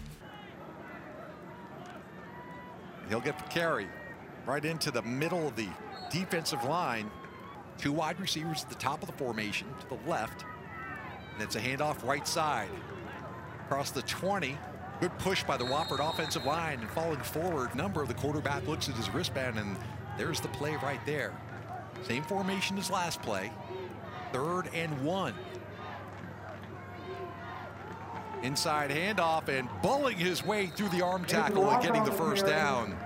He'll 3.09 3.19
get 3.19 3.39
the 3.39 3.45
carry 3.45 3.87
right 4.45 4.63
into 4.63 4.91
the 4.91 5.01
middle 5.01 5.47
of 5.47 5.55
the 5.55 5.69
defensive 6.11 6.63
line. 6.65 7.09
Two 7.79 7.93
wide 7.93 8.19
receivers 8.19 8.63
at 8.63 8.69
the 8.69 8.75
top 8.75 9.01
of 9.01 9.07
the 9.07 9.13
formation 9.13 9.67
to 9.79 9.87
the 9.87 10.09
left. 10.09 10.43
And 11.33 11.41
it's 11.41 11.55
a 11.55 11.61
handoff 11.61 12.05
right 12.05 12.27
side. 12.27 12.69
Across 13.65 13.91
the 13.91 14.01
20. 14.01 14.57
Good 14.99 15.17
push 15.19 15.43
by 15.43 15.55
the 15.55 15.63
Wofford 15.63 15.99
offensive 16.07 16.45
line 16.45 16.81
and 16.81 16.89
falling 16.89 17.21
forward. 17.21 17.73
Number 17.73 18.01
of 18.01 18.09
the 18.09 18.13
quarterback 18.15 18.67
looks 18.67 18.89
at 18.89 18.95
his 18.95 19.09
wristband 19.13 19.57
and 19.57 19.77
there's 20.17 20.41
the 20.41 20.49
play 20.49 20.75
right 20.83 20.99
there. 21.05 21.33
Same 22.03 22.23
formation 22.23 22.77
as 22.77 22.91
last 22.91 23.21
play. 23.21 23.49
Third 24.33 24.69
and 24.73 25.01
one. 25.01 25.33
Inside 28.43 28.89
handoff 28.89 29.47
and 29.47 29.69
bulling 29.81 30.17
his 30.17 30.45
way 30.45 30.67
through 30.67 30.89
the 30.89 31.01
arm 31.01 31.23
tackle 31.23 31.69
and 31.69 31.81
getting 31.81 32.03
the 32.03 32.11
first 32.11 32.45
down. 32.45 32.97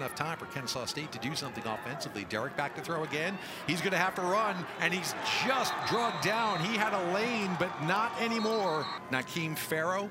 Enough 0.00 0.14
time 0.14 0.38
for 0.38 0.46
Kennesaw 0.46 0.86
State 0.86 1.12
to 1.12 1.18
do 1.18 1.34
something 1.34 1.62
offensively. 1.66 2.24
Derrick 2.30 2.56
back 2.56 2.74
to 2.74 2.80
throw 2.80 3.04
again. 3.04 3.36
He's 3.66 3.82
going 3.82 3.92
to 3.92 3.98
have 3.98 4.14
to 4.14 4.22
run, 4.22 4.56
and 4.80 4.94
he's 4.94 5.14
just 5.46 5.74
drugged 5.88 6.24
down. 6.24 6.58
He 6.60 6.78
had 6.78 6.94
a 6.94 7.12
lane, 7.12 7.54
but 7.58 7.70
not 7.82 8.18
anymore. 8.18 8.86
Nakeem 9.12 9.58
Farrow 9.58 10.08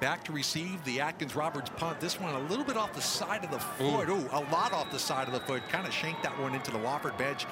back 0.00 0.22
to 0.22 0.32
receive 0.32 0.84
the 0.84 1.00
Atkins 1.00 1.34
Roberts 1.34 1.72
punt. 1.76 1.98
This 1.98 2.20
one 2.20 2.32
a 2.32 2.38
little 2.48 2.64
bit 2.64 2.76
off 2.76 2.92
the 2.92 3.00
side 3.00 3.42
of 3.42 3.50
the 3.50 3.58
foot. 3.58 4.08
Ooh, 4.10 4.28
a 4.30 4.46
lot 4.52 4.72
off 4.72 4.92
the 4.92 4.98
side 5.00 5.26
of 5.26 5.34
the 5.34 5.40
foot. 5.40 5.68
Kind 5.70 5.84
of 5.84 5.92
shanked 5.92 6.22
that 6.22 6.40
one 6.40 6.54
into 6.54 6.70
the 6.70 6.78
Wofford 6.78 7.18
bench. 7.18 7.46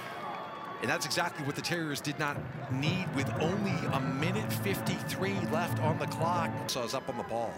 And 0.83 0.88
that's 0.88 1.06
exactly 1.06 1.45
what 1.45 1.56
the 1.56 1.62
Terriers 1.62 2.00
did 2.00 2.21
not 2.21 2.37
need 2.71 3.12
with 3.16 3.28
only 3.40 3.75
a 3.95 4.00
minute 4.00 4.52
53 4.52 5.35
left 5.50 5.83
on 5.83 5.99
the 5.99 6.06
clock. 6.06 6.52
So 6.68 6.85
it's 6.85 6.95
up 6.95 7.09
on 7.09 7.16
the 7.16 7.25
ball. 7.25 7.52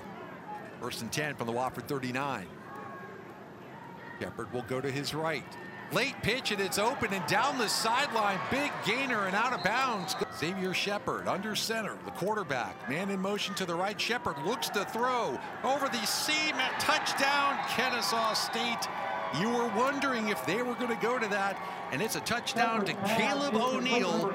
First 0.81 1.03
and 1.03 1.13
10 1.13 1.35
from 1.35 1.47
the 1.47 1.53
Wofford 1.53 1.87
39. 1.87 2.47
Shepard 4.21 4.53
will 4.53 4.63
go 4.63 4.81
to 4.81 4.91
his 4.91 5.15
right. 5.15 5.45
Late 5.91 6.17
pitch 6.23 6.53
and 6.53 6.61
it's 6.61 6.79
open 6.79 7.15
and 7.15 7.27
down 7.27 7.57
the 7.57 7.69
sideline. 7.69 8.39
Big 8.51 8.71
gainer 8.85 9.27
and 9.27 9.35
out 9.35 9.55
of 9.55 9.63
bounds. 9.65 10.15
Xavier 10.39 10.75
Shepard 10.75 11.27
under 11.27 11.57
center. 11.57 11.97
The 12.05 12.11
quarterback. 12.11 12.89
Man 12.91 13.11
in 13.11 13.21
motion 13.21 13.55
to 13.55 13.65
the 13.65 13.75
right. 13.75 13.99
Shepard 13.99 14.37
looks 14.45 14.69
to 14.71 14.85
throw 14.85 15.39
over 15.65 15.89
the 15.89 16.05
seam 16.05 16.57
touchdown. 16.79 17.59
Kennesaw 17.69 18.35
State. 18.35 18.87
You 19.41 19.49
were 19.49 19.69
wondering 19.77 20.29
if 20.29 20.45
they 20.47 20.63
were 20.63 20.75
going 20.75 20.95
to 20.95 21.03
go 21.03 21.19
to 21.19 21.29
that. 21.29 21.59
And 21.91 22.03
it's 22.03 22.17
a 22.17 22.21
touchdown 22.21 22.85
to 22.85 22.93
Caleb 22.93 23.55
O'Neill. 23.55 24.33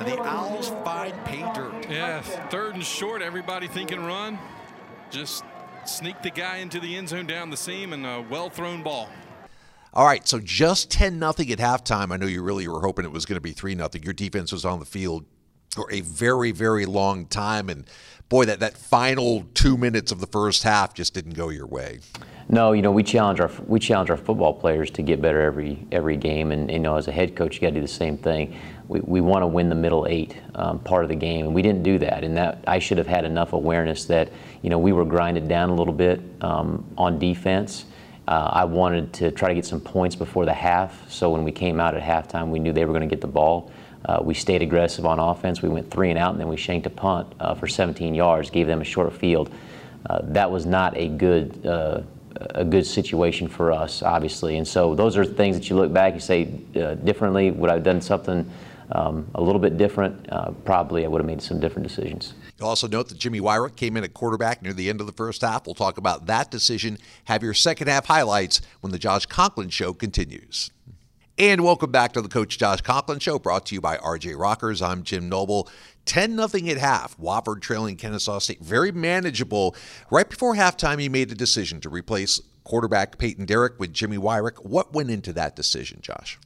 The 0.00 0.20
Owls 0.20 0.70
find 0.84 1.14
pay 1.24 1.42
dirt. 1.54 1.88
Yeah, 1.88 2.22
third 2.22 2.74
and 2.74 2.84
short. 2.84 3.22
Everybody 3.22 3.68
thinking 3.68 4.04
run. 4.04 4.38
Just 5.10 5.44
sneak 5.88 6.22
the 6.22 6.30
guy 6.30 6.58
into 6.58 6.80
the 6.80 6.96
end 6.96 7.08
zone 7.08 7.26
down 7.26 7.50
the 7.50 7.56
seam 7.56 7.92
and 7.92 8.06
a 8.06 8.24
well 8.28 8.50
thrown 8.50 8.82
ball. 8.82 9.08
All 9.94 10.06
right, 10.06 10.26
so 10.26 10.40
just 10.40 10.90
10 10.90 11.18
nothing 11.18 11.50
at 11.50 11.58
halftime. 11.58 12.12
I 12.12 12.16
know 12.16 12.26
you 12.26 12.42
really 12.42 12.66
were 12.66 12.80
hoping 12.80 13.04
it 13.04 13.12
was 13.12 13.26
going 13.26 13.36
to 13.36 13.42
be 13.42 13.52
3 13.52 13.74
nothing. 13.74 14.02
Your 14.02 14.14
defense 14.14 14.50
was 14.50 14.64
on 14.64 14.78
the 14.78 14.86
field 14.86 15.26
for 15.72 15.90
a 15.90 16.02
very, 16.02 16.52
very 16.52 16.86
long 16.86 17.26
time. 17.26 17.68
And 17.68 17.86
boy, 18.28 18.44
that, 18.44 18.60
that 18.60 18.76
final 18.76 19.46
two 19.54 19.76
minutes 19.76 20.12
of 20.12 20.20
the 20.20 20.26
first 20.26 20.62
half 20.62 20.94
just 20.94 21.14
didn't 21.14 21.32
go 21.32 21.48
your 21.48 21.66
way. 21.66 22.00
No, 22.48 22.72
you 22.72 22.82
know 22.82 22.90
we 22.90 23.02
challenge 23.02 23.40
our 23.40 23.50
we 23.66 23.78
challenge 23.78 24.10
our 24.10 24.16
football 24.16 24.52
players 24.52 24.90
to 24.90 25.02
get 25.02 25.22
better 25.22 25.40
every 25.40 25.86
every 25.92 26.16
game, 26.16 26.50
and 26.50 26.70
you 26.70 26.80
know 26.80 26.96
as 26.96 27.08
a 27.08 27.12
head 27.12 27.34
coach 27.36 27.54
you 27.54 27.60
got 27.60 27.68
to 27.68 27.74
do 27.74 27.80
the 27.80 27.88
same 27.88 28.18
thing. 28.18 28.58
We, 28.88 29.00
we 29.00 29.20
want 29.20 29.42
to 29.42 29.46
win 29.46 29.68
the 29.68 29.76
middle 29.76 30.06
eight 30.08 30.36
um, 30.56 30.80
part 30.80 31.04
of 31.04 31.08
the 31.08 31.14
game, 31.16 31.46
and 31.46 31.54
we 31.54 31.62
didn't 31.62 31.84
do 31.84 31.98
that. 32.00 32.24
And 32.24 32.36
that 32.36 32.62
I 32.66 32.78
should 32.78 32.98
have 32.98 33.06
had 33.06 33.24
enough 33.24 33.52
awareness 33.52 34.04
that 34.06 34.30
you 34.60 34.70
know 34.70 34.78
we 34.78 34.92
were 34.92 35.04
grinded 35.04 35.48
down 35.48 35.70
a 35.70 35.74
little 35.74 35.94
bit 35.94 36.20
um, 36.40 36.84
on 36.98 37.18
defense. 37.18 37.86
Uh, 38.26 38.50
I 38.52 38.64
wanted 38.64 39.12
to 39.14 39.30
try 39.30 39.48
to 39.48 39.54
get 39.54 39.64
some 39.64 39.80
points 39.80 40.16
before 40.16 40.44
the 40.44 40.52
half, 40.52 41.10
so 41.10 41.30
when 41.30 41.44
we 41.44 41.52
came 41.52 41.80
out 41.80 41.94
at 41.94 42.02
halftime, 42.02 42.50
we 42.50 42.58
knew 42.58 42.72
they 42.72 42.84
were 42.84 42.92
going 42.92 43.08
to 43.08 43.14
get 43.14 43.20
the 43.20 43.28
ball. 43.28 43.70
Uh, 44.04 44.20
we 44.22 44.34
stayed 44.34 44.62
aggressive 44.62 45.06
on 45.06 45.18
offense. 45.18 45.62
We 45.62 45.68
went 45.68 45.90
three 45.90 46.10
and 46.10 46.18
out, 46.18 46.32
and 46.32 46.40
then 46.40 46.48
we 46.48 46.56
shanked 46.56 46.86
a 46.86 46.90
punt 46.90 47.32
uh, 47.38 47.54
for 47.54 47.66
17 47.66 48.14
yards, 48.14 48.50
gave 48.50 48.66
them 48.66 48.80
a 48.80 48.84
short 48.84 49.12
field. 49.12 49.50
Uh, 50.08 50.20
that 50.24 50.50
was 50.50 50.66
not 50.66 50.96
a 50.96 51.08
good 51.08 51.64
uh, 51.64 52.02
a 52.50 52.64
good 52.64 52.86
situation 52.86 53.48
for 53.48 53.72
us, 53.72 54.02
obviously. 54.02 54.56
And 54.56 54.66
so 54.66 54.94
those 54.94 55.16
are 55.16 55.24
things 55.24 55.56
that 55.56 55.68
you 55.70 55.76
look 55.76 55.92
back, 55.92 56.14
you 56.14 56.20
say 56.20 56.48
uh, 56.76 56.94
differently. 56.94 57.50
Would 57.50 57.70
I 57.70 57.74
have 57.74 57.84
done 57.84 58.00
something 58.00 58.50
um, 58.92 59.28
a 59.34 59.40
little 59.40 59.60
bit 59.60 59.76
different? 59.78 60.30
Uh, 60.30 60.50
probably 60.64 61.04
I 61.04 61.08
would 61.08 61.20
have 61.20 61.26
made 61.26 61.42
some 61.42 61.60
different 61.60 61.86
decisions. 61.86 62.34
You'll 62.58 62.68
also 62.68 62.88
note 62.88 63.08
that 63.08 63.18
Jimmy 63.18 63.40
Wyrick 63.40 63.76
came 63.76 63.96
in 63.96 64.04
at 64.04 64.14
quarterback 64.14 64.62
near 64.62 64.72
the 64.72 64.88
end 64.88 65.00
of 65.00 65.06
the 65.06 65.12
first 65.12 65.42
half. 65.42 65.66
We'll 65.66 65.74
talk 65.74 65.98
about 65.98 66.26
that 66.26 66.50
decision. 66.50 66.98
Have 67.24 67.42
your 67.42 67.54
second 67.54 67.88
half 67.88 68.06
highlights 68.06 68.60
when 68.80 68.92
the 68.92 68.98
Josh 68.98 69.26
Conklin 69.26 69.68
Show 69.68 69.92
continues. 69.92 70.70
And 71.38 71.64
welcome 71.64 71.90
back 71.90 72.12
to 72.12 72.20
the 72.20 72.28
Coach 72.28 72.58
Josh 72.58 72.82
Conklin 72.82 73.18
Show, 73.18 73.38
brought 73.38 73.64
to 73.66 73.74
you 73.74 73.80
by 73.80 73.96
RJ 73.96 74.38
Rockers. 74.38 74.82
I'm 74.82 75.02
Jim 75.02 75.30
Noble. 75.30 75.66
10 76.04 76.36
nothing 76.36 76.68
at 76.68 76.76
half. 76.76 77.16
Wofford 77.16 77.62
trailing 77.62 77.96
Kennesaw 77.96 78.38
State. 78.38 78.60
Very 78.60 78.92
manageable. 78.92 79.74
Right 80.10 80.28
before 80.28 80.54
halftime, 80.54 81.00
he 81.00 81.08
made 81.08 81.32
a 81.32 81.34
decision 81.34 81.80
to 81.80 81.88
replace 81.88 82.38
quarterback 82.64 83.16
Peyton 83.16 83.46
Derrick 83.46 83.80
with 83.80 83.94
Jimmy 83.94 84.18
Wyrick. 84.18 84.62
What 84.66 84.92
went 84.92 85.10
into 85.10 85.32
that 85.32 85.56
decision, 85.56 86.00
Josh? 86.02 86.38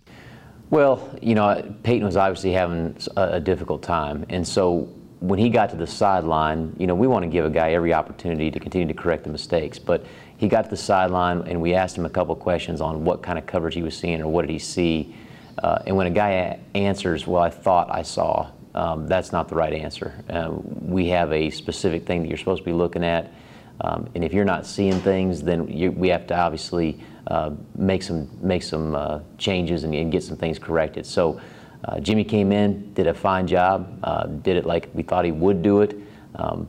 Well, 0.71 1.19
you 1.21 1.35
know, 1.35 1.75
Peyton 1.83 2.07
was 2.07 2.17
obviously 2.17 2.53
having 2.53 2.97
a, 3.17 3.41
difficult 3.41 3.83
time. 3.83 4.25
And 4.29 4.47
so 4.47 4.89
when 5.19 5.41
he 5.41 5.49
got 5.51 5.69
to 5.71 5.77
the 5.77 5.87
sideline, 5.89 6.77
you 6.79 6.87
know, 6.87 6.95
we 6.95 7.09
want 7.09 7.25
to 7.25 7.29
give 7.29 7.45
a 7.45 7.51
guy 7.51 7.73
every 7.73 7.93
opportunity 7.93 8.53
to 8.53 8.61
continue 8.61 8.87
to 8.87 8.95
correct 8.95 9.25
the 9.25 9.31
mistakes. 9.31 9.81
But 9.81 10.07
he 10.37 10.49
got 10.49 10.65
to 10.65 10.71
the 10.71 10.77
sideline 10.77 11.43
and 11.47 11.61
we 11.61 11.75
asked 11.75 11.97
him 11.97 12.07
a 12.07 12.11
couple 12.11 12.35
questions 12.37 12.81
on 12.81 13.05
what 13.05 13.23
kind 13.23 13.39
of 13.39 13.47
coverage 13.47 13.75
he 13.75 13.83
was 13.83 13.97
seeing 13.97 14.21
or 14.21 14.29
what 14.29 14.43
did 14.43 14.51
he 14.51 14.59
see. 14.59 15.15
Uh, 15.63 15.79
and 15.87 15.97
when 15.97 16.07
a 16.07 16.11
guy 16.11 16.59
answers, 16.75 17.27
well, 17.27 17.43
I 17.43 17.51
thought 17.51 17.91
I 17.91 18.03
saw, 18.03 18.51
um, 18.75 19.07
that's 19.07 19.33
not 19.33 19.49
the 19.49 19.55
right 19.55 19.73
answer. 19.73 20.15
Uh, 20.29 20.51
we 20.53 21.09
have 21.09 21.33
a 21.33 21.49
specific 21.51 22.07
thing 22.07 22.23
that 22.23 22.29
you're 22.29 22.37
supposed 22.37 22.61
to 22.61 22.67
be 22.67 22.75
looking 22.75 23.05
at. 23.05 23.33
Um, 23.81 24.09
and 24.15 24.25
if 24.25 24.33
you're 24.33 24.45
not 24.45 24.67
seeing 24.67 25.01
things, 25.01 25.43
then 25.43 25.69
you, 25.69 25.91
we 25.93 26.09
have 26.09 26.27
to 26.29 26.37
obviously 26.37 27.01
uh, 27.27 27.51
make 27.75 28.03
some 28.03 28.29
make 28.41 28.63
some 28.63 28.95
uh, 28.95 29.21
changes 29.37 29.85
and, 29.85 29.95
and, 29.95 30.13
get 30.13 30.23
some 30.23 30.37
things 30.37 30.59
corrected. 30.59 31.05
So 31.05 31.41
uh, 31.85 31.99
Jimmy 32.01 32.25
came 32.25 32.53
in, 32.53 32.95
did 32.95 33.07
a 33.07 33.15
fine 33.15 33.47
job, 33.47 33.99
uh, 34.03 34.27
did 34.27 34.57
it 34.57 34.65
like 34.65 34.89
we 34.95 35.03
thought 35.03 35.25
he 35.25 35.33
would 35.33 35.63
do 35.63 35.83
it. 35.83 35.97
Um, 36.37 36.69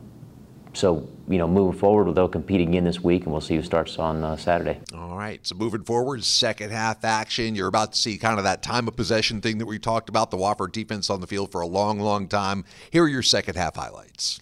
so 0.78 1.08
you 1.28 1.38
know, 1.38 1.48
moving 1.48 1.78
forward, 1.78 2.14
they'll 2.14 2.28
compete 2.28 2.60
again 2.60 2.84
this 2.84 3.00
week, 3.00 3.24
and 3.24 3.32
we'll 3.32 3.40
see 3.40 3.56
who 3.56 3.62
starts 3.62 3.98
on 3.98 4.22
uh, 4.22 4.36
Saturday. 4.36 4.80
All 4.94 5.16
right. 5.16 5.44
So 5.46 5.56
moving 5.56 5.82
forward, 5.82 6.24
second 6.24 6.70
half 6.70 7.04
action. 7.04 7.54
You're 7.54 7.68
about 7.68 7.92
to 7.92 7.98
see 7.98 8.16
kind 8.16 8.38
of 8.38 8.44
that 8.44 8.62
time 8.62 8.86
of 8.86 8.96
possession 8.96 9.40
thing 9.40 9.58
that 9.58 9.66
we 9.66 9.78
talked 9.78 10.08
about. 10.08 10.30
The 10.30 10.36
Wofford 10.36 10.72
defense 10.72 11.10
on 11.10 11.20
the 11.20 11.26
field 11.26 11.50
for 11.50 11.60
a 11.60 11.66
long, 11.66 11.98
long 11.98 12.28
time. 12.28 12.64
Here 12.90 13.02
are 13.04 13.08
your 13.08 13.22
second 13.22 13.56
half 13.56 13.76
highlights. 13.76 14.40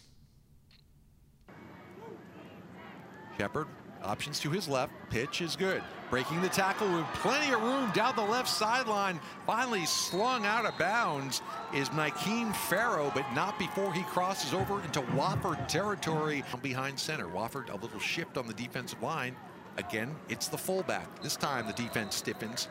Shepard 3.38 3.66
options 4.06 4.38
to 4.40 4.50
his 4.50 4.68
left. 4.68 4.92
Pitch 5.10 5.40
is 5.40 5.56
good. 5.56 5.82
Breaking 6.08 6.40
the 6.40 6.48
tackle 6.48 6.90
with 6.92 7.04
plenty 7.14 7.52
of 7.52 7.60
room 7.60 7.90
down 7.92 8.14
the 8.14 8.22
left 8.22 8.48
sideline. 8.48 9.18
Finally 9.46 9.84
slung 9.86 10.46
out 10.46 10.64
of 10.64 10.78
bounds 10.78 11.42
is 11.75 11.88
Nakeem 11.90 12.54
Farrow, 12.54 13.10
but 13.14 13.26
not 13.34 13.58
before 13.58 13.92
he 13.92 14.02
crosses 14.04 14.54
over 14.54 14.82
into 14.84 15.00
Wofford 15.00 15.66
territory 15.66 16.44
behind 16.62 16.98
center. 16.98 17.26
Wofford 17.26 17.70
a 17.70 17.76
little 17.76 18.00
shift 18.00 18.38
on 18.38 18.46
the 18.46 18.54
defensive 18.54 19.02
line. 19.02 19.34
Again, 19.76 20.14
it's 20.28 20.48
the 20.48 20.56
fullback. 20.56 21.22
This 21.22 21.36
time 21.36 21.66
the 21.66 21.72
defense 21.72 22.14
stiffens. 22.14 22.68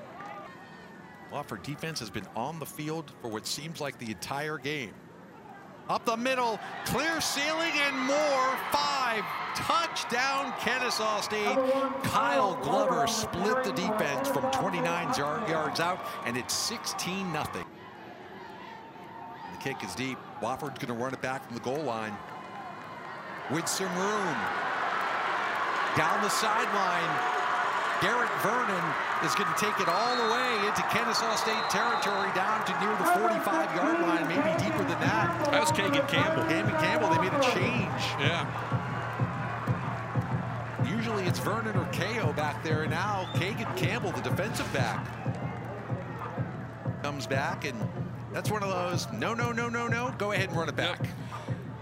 Wofford 1.31 1.63
defense 1.63 1.99
has 1.99 2.09
been 2.09 2.27
on 2.35 2.59
the 2.59 2.65
field 2.65 3.11
for 3.21 3.27
what 3.27 3.45
seems 3.45 3.81
like 3.81 3.99
the 3.99 4.11
entire 4.11 4.57
game. 4.57 4.93
Up 5.87 6.03
the 6.03 6.17
middle, 6.17 6.59
clear 6.85 7.21
ceiling 7.21 7.71
and 7.75 7.95
more. 7.95 8.57
Five, 8.71 9.23
touchdown 9.55 10.51
Kennesaw 10.59 11.21
State. 11.21 11.57
Kyle 12.03 12.55
Glover 12.63 13.05
split 13.05 13.63
the 13.63 13.71
defense 13.71 14.27
from 14.27 14.49
29 14.51 15.13
yards 15.17 15.79
out, 15.79 16.03
and 16.25 16.37
it's 16.37 16.55
16 16.55 17.31
nothing. 17.31 17.65
The 19.51 19.63
kick 19.63 19.83
is 19.83 19.93
deep. 19.93 20.17
Wofford's 20.41 20.79
going 20.79 20.87
to 20.87 21.03
run 21.03 21.13
it 21.13 21.21
back 21.21 21.45
from 21.45 21.55
the 21.55 21.61
goal 21.61 21.83
line 21.83 22.17
with 23.51 23.67
some 23.67 23.93
room. 23.95 24.35
Down 25.95 26.21
the 26.23 26.29
sideline, 26.29 27.34
Garrett 28.01 28.31
Vernon 28.43 28.83
is 29.23 29.33
going 29.35 29.47
to 29.51 29.59
take 29.59 29.79
it 29.79 29.87
all 29.87 30.15
the 30.15 30.33
way 30.33 30.67
into 30.67 30.81
Kennesaw 30.91 31.35
State 31.35 31.69
territory 31.69 32.29
down 32.35 32.65
to 32.65 32.73
near 32.79 32.91
the 32.97 33.05
45-yard 33.15 34.01
line, 34.01 34.27
maybe 34.27 34.51
deeper 34.63 34.83
than 34.83 34.99
that. 34.99 35.49
That 35.51 35.61
was 35.61 35.71
Kagan 35.71 36.07
Campbell. 36.07 36.43
Kagan 36.43 36.77
Campbell, 36.79 37.09
they 37.09 37.19
made 37.19 37.33
a 37.33 37.41
change. 37.53 38.03
Yeah. 38.19 38.45
Usually 40.87 41.23
it's 41.23 41.39
Vernon 41.39 41.75
or 41.75 41.85
KO 41.93 42.33
back 42.33 42.63
there, 42.63 42.81
and 42.83 42.91
now 42.91 43.27
Kagan 43.35 43.75
Campbell, 43.77 44.11
the 44.11 44.21
defensive 44.21 44.71
back, 44.73 45.05
comes 47.01 47.27
back, 47.27 47.65
and 47.65 47.79
that's 48.33 48.51
one 48.51 48.61
of 48.61 48.69
those, 48.69 49.07
no, 49.13 49.33
no, 49.33 49.51
no, 49.51 49.69
no, 49.69 49.87
no, 49.87 50.13
go 50.17 50.33
ahead 50.33 50.49
and 50.49 50.57
run 50.57 50.67
it 50.67 50.75
back. 50.75 50.99
Yep. 50.99 51.09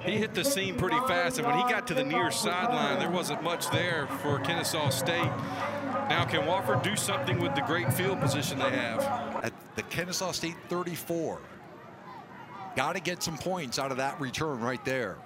He 0.06 0.18
hit 0.18 0.34
the 0.34 0.44
seam 0.44 0.76
pretty 0.76 1.00
fast, 1.08 1.38
and 1.38 1.48
when 1.48 1.58
he 1.58 1.64
got 1.64 1.88
to 1.88 1.94
the 1.94 2.04
near 2.04 2.30
sideline, 2.30 3.00
there 3.00 3.10
wasn't 3.10 3.42
much 3.42 3.70
there 3.72 4.06
for 4.22 4.38
Kennesaw 4.40 4.90
State. 4.90 5.32
Now, 6.10 6.26
can 6.26 6.42
Wofford 6.42 6.84
do 6.84 6.96
something 6.96 7.40
with 7.40 7.56
the 7.56 7.62
great 7.62 7.92
field 7.94 8.20
position 8.20 8.60
they 8.60 8.70
have? 8.72 9.00
At 9.44 9.54
the 9.76 9.84
Kennesaw 9.84 10.32
State 10.32 10.56
34. 10.70 11.40
Got 12.76 12.94
to 12.94 13.00
get 13.00 13.22
some 13.22 13.38
points 13.38 13.80
out 13.80 13.92
of 13.92 13.98
that 13.98 14.20
return 14.20 14.60
right 14.60 14.84
there. 14.84 15.18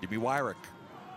Jimmy 0.00 0.18
Wyrick 0.18 0.56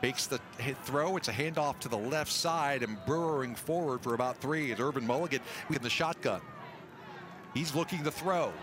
makes 0.01 0.27
the 0.27 0.39
throw. 0.83 1.17
It's 1.17 1.27
a 1.27 1.33
handoff 1.33 1.79
to 1.79 1.89
the 1.89 1.97
left 1.97 2.31
side 2.31 2.83
and 2.83 2.97
burrowing 3.05 3.55
forward 3.55 4.01
for 4.01 4.13
about 4.13 4.37
three 4.37 4.71
is 4.71 4.79
Irvin 4.79 5.05
Mulligan 5.05 5.41
with 5.69 5.81
the 5.81 5.89
shotgun. 5.89 6.41
He's 7.53 7.75
looking 7.75 8.03
to 8.03 8.11
throw. 8.11 8.53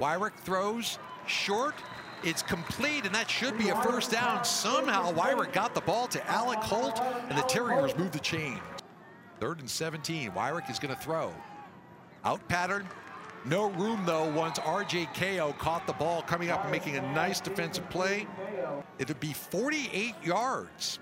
Wyrick 0.00 0.34
throws 0.34 0.98
short 1.26 1.74
It's 2.22 2.42
complete, 2.42 3.04
and 3.04 3.14
that 3.14 3.30
should 3.30 3.58
be 3.58 3.68
a 3.68 3.82
first 3.82 4.10
down. 4.10 4.42
Somehow, 4.44 5.12
Wyrick 5.12 5.52
got 5.52 5.74
the 5.74 5.82
ball 5.82 6.08
to 6.08 6.30
Alec 6.30 6.60
Holt, 6.60 6.98
and 7.28 7.36
the 7.36 7.42
Terriers 7.42 7.96
move 7.96 8.12
the 8.12 8.18
chain. 8.18 8.58
Third 9.40 9.60
and 9.60 9.68
17. 9.68 10.30
Wyrick 10.32 10.70
is 10.70 10.78
going 10.78 10.94
to 10.94 11.00
throw. 11.00 11.32
Out 12.24 12.46
pattern. 12.48 12.86
No 13.44 13.70
room, 13.70 14.02
though, 14.04 14.28
once 14.32 14.58
R.J. 14.58 15.08
Ko 15.14 15.54
caught 15.58 15.86
the 15.86 15.92
ball 15.92 16.22
coming 16.22 16.50
up 16.50 16.62
and 16.62 16.72
making 16.72 16.96
a 16.96 17.02
nice 17.14 17.40
defensive 17.40 17.88
play. 17.90 18.26
It'd 18.98 19.20
be 19.20 19.32
48 19.32 20.14
yards. 20.24 20.98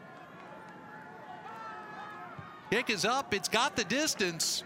Kick 2.71 2.91
is 2.91 3.05
up. 3.05 3.33
It's 3.33 3.49
got 3.49 3.77
the 3.77 3.85
distance. 3.85 4.65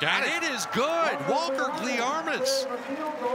Got 0.00 0.24
and 0.24 0.44
it. 0.44 0.48
it 0.48 0.54
is 0.54 0.66
good. 0.66 1.28
Walker 1.28 1.70
Gliarmis 1.76 2.66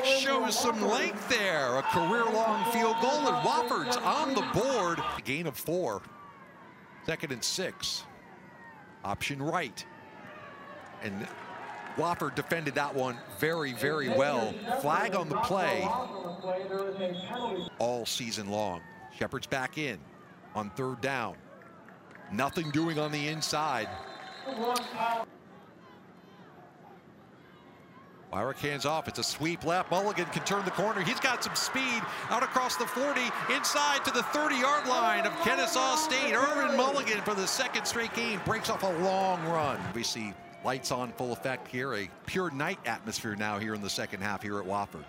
shows 0.03 0.59
some 0.59 0.81
length 0.81 1.29
there. 1.29 1.77
A 1.77 1.83
career-long 1.83 2.69
field 2.73 2.97
goal, 3.01 3.27
and 3.27 3.47
Wofford's 3.47 3.95
on 3.97 4.33
the 4.33 4.41
board. 4.59 4.99
A 4.99 5.21
gain 5.21 5.47
of 5.47 5.55
four. 5.55 6.01
Second 7.05 7.31
and 7.31 7.43
six. 7.43 8.03
Option 9.09 9.41
right. 9.41 9.83
And 11.01 11.27
Wofford 11.97 12.35
defended 12.35 12.75
that 12.75 12.93
one 12.93 13.17
very, 13.39 13.73
very 13.73 14.07
well. 14.07 14.53
Flag 14.81 15.15
on 15.15 15.27
the 15.29 15.37
play 15.37 15.81
all 17.79 18.05
season 18.05 18.51
long. 18.51 18.81
Shepard's 19.17 19.47
back 19.47 19.79
in 19.79 19.97
on 20.53 20.69
third 20.71 21.01
down. 21.01 21.37
Nothing 22.31 22.69
doing 22.69 22.99
on 22.99 23.11
the 23.11 23.29
inside. 23.29 23.89
Hands 28.31 28.85
off. 28.85 29.07
It's 29.07 29.19
a 29.19 29.23
sweep 29.23 29.65
left. 29.65 29.89
Mulligan 29.89 30.25
can 30.25 30.43
turn 30.43 30.63
the 30.65 30.71
corner. 30.71 31.01
He's 31.01 31.19
got 31.19 31.43
some 31.43 31.55
speed 31.55 32.01
out 32.29 32.43
across 32.43 32.75
the 32.75 32.85
40, 32.85 33.21
inside 33.55 34.03
to 34.05 34.11
the 34.11 34.21
30-yard 34.21 34.87
line 34.87 35.25
of 35.25 35.33
Kennesaw 35.41 35.95
State. 35.95 36.33
Irvin 36.33 36.77
Mulligan 36.77 37.21
for 37.21 37.33
the 37.33 37.47
second 37.47 37.85
straight 37.85 38.13
game 38.13 38.39
breaks 38.45 38.69
off 38.69 38.83
a 38.83 38.91
long 38.99 39.43
run. 39.45 39.79
We 39.95 40.03
see 40.03 40.33
lights 40.63 40.91
on 40.91 41.11
full 41.13 41.31
effect 41.31 41.67
here. 41.67 41.93
A 41.95 42.09
pure 42.25 42.51
night 42.51 42.79
atmosphere 42.85 43.35
now 43.35 43.59
here 43.59 43.73
in 43.73 43.81
the 43.81 43.89
second 43.89 44.21
half 44.21 44.43
here 44.43 44.59
at 44.59 44.65
Wofford. 44.65 45.05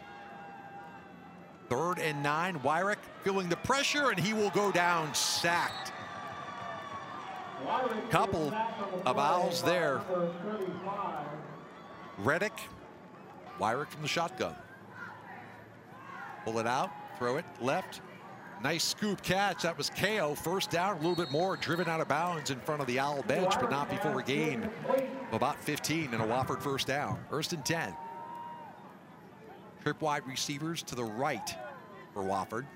Third 1.68 1.98
and 1.98 2.22
nine. 2.22 2.58
Wyrick 2.60 2.98
feeling 3.22 3.48
the 3.48 3.56
pressure, 3.56 4.10
and 4.10 4.18
he 4.18 4.32
will 4.32 4.50
go 4.50 4.72
down 4.72 5.12
sacked. 5.14 5.92
Couple 8.10 8.52
of 9.04 9.18
owls 9.18 9.62
there. 9.62 10.00
Reddick 12.18 12.58
Wyrick 13.60 13.88
from 13.88 14.02
the 14.02 14.08
shotgun. 14.08 14.54
Pull 16.44 16.58
it 16.58 16.66
out, 16.66 16.90
throw 17.18 17.36
it 17.36 17.44
left. 17.60 18.00
Nice 18.62 18.84
scoop 18.84 19.22
catch. 19.22 19.62
That 19.62 19.76
was 19.78 19.90
KO. 19.90 20.34
First 20.34 20.70
down, 20.70 20.96
a 20.96 21.00
little 21.00 21.14
bit 21.14 21.30
more, 21.30 21.56
driven 21.56 21.88
out 21.88 22.00
of 22.00 22.08
bounds 22.08 22.50
in 22.50 22.60
front 22.60 22.80
of 22.80 22.86
the 22.86 22.98
Owl 22.98 23.22
bench, 23.22 23.54
but 23.58 23.70
not 23.70 23.88
before 23.88 24.20
a 24.20 24.22
gain 24.22 24.68
of 25.28 25.34
about 25.34 25.58
15 25.62 26.12
and 26.12 26.22
a 26.22 26.26
Wofford 26.26 26.60
first 26.60 26.86
down. 26.86 27.18
First 27.30 27.52
and 27.52 27.64
10. 27.64 27.94
Trip 29.82 30.00
wide 30.02 30.26
receivers 30.26 30.82
to 30.82 30.94
the 30.94 31.04
right 31.04 31.54
for 32.12 32.22
Wofford. 32.22 32.66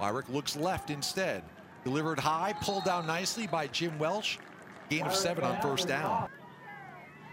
Wyrick 0.00 0.28
looks 0.28 0.54
left 0.54 0.90
instead. 0.90 1.42
Delivered 1.84 2.18
high, 2.18 2.52
pulled 2.60 2.84
down 2.84 3.06
nicely 3.06 3.46
by 3.46 3.66
Jim 3.68 3.98
Welsh. 3.98 4.36
Gain 4.90 5.06
of 5.06 5.14
seven 5.14 5.44
on 5.44 5.60
first 5.62 5.88
down. 5.88 6.28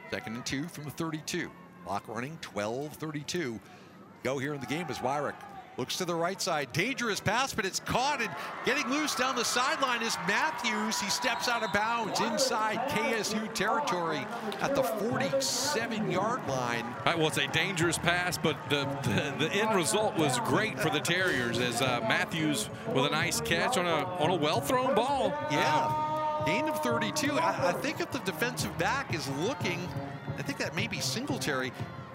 Second 0.10 0.36
and 0.36 0.46
two 0.46 0.68
from 0.70 0.86
the 0.86 0.92
32. 0.92 1.50
Clock 1.86 2.08
running 2.08 2.38
12-32. 2.42 3.60
Go 4.24 4.38
here 4.38 4.54
in 4.54 4.62
the 4.62 4.68
game 4.68 4.86
as 4.90 5.00
Wyrick 5.00 5.36
looks 5.78 5.98
to 5.98 6.06
the 6.06 6.16
right 6.16 6.42
side. 6.42 6.72
Dangerous 6.72 7.20
pass, 7.20 7.54
but 7.54 7.66
it's 7.66 7.80
caught 7.80 8.22
and 8.22 8.30
getting 8.66 8.88
loose 8.90 9.16
down 9.16 9.36
the 9.36 9.44
sideline 9.44 10.02
is 10.02 10.16
Matthews. 10.28 11.00
He 11.00 11.10
steps 11.10 11.48
out 11.48 11.64
of 11.64 11.74
bounds 11.74 12.20
inside 12.22 12.78
KSU 12.90 13.54
territory 13.54 14.26
at 14.62 14.76
the 14.76 14.84
47-yard 14.84 16.48
line. 16.48 16.86
Right, 17.06 17.18
well, 17.18 17.28
it's 17.28 17.38
a 17.38 17.48
dangerous 17.48 17.98
pass, 17.98 18.38
but 18.38 18.58
the, 18.70 18.86
the, 19.04 19.46
the 19.46 19.52
end 19.52 19.76
result 19.76 20.16
was 20.18 20.40
great 20.42 20.80
for 20.80 20.90
the 20.90 21.00
Terriers 21.00 21.60
as 21.60 21.82
uh, 21.82 22.00
Matthews 22.02 22.70
with 22.94 23.06
a 23.06 23.10
nice 23.10 23.42
catch 23.42 23.78
on 23.78 23.86
a 23.86 24.06
on 24.20 24.30
a 24.30 24.36
well-thrown 24.36 24.96
ball. 24.96 25.34
Yeah. 25.52 26.13
Gain 26.46 26.68
of 26.68 26.82
32. 26.84 27.34
I, 27.34 27.70
I 27.70 27.74
think 27.74 28.00
if 28.00 28.12
the 28.12 28.20
defensive 28.20 28.78
back 28.78 29.14
is 29.14 29.30
looking 29.40 29.88
I 30.38 30.42
think 30.42 30.58
that 30.60 30.76
may 30.76 30.88
be 30.88 31.00
Singletary. 31.00 31.72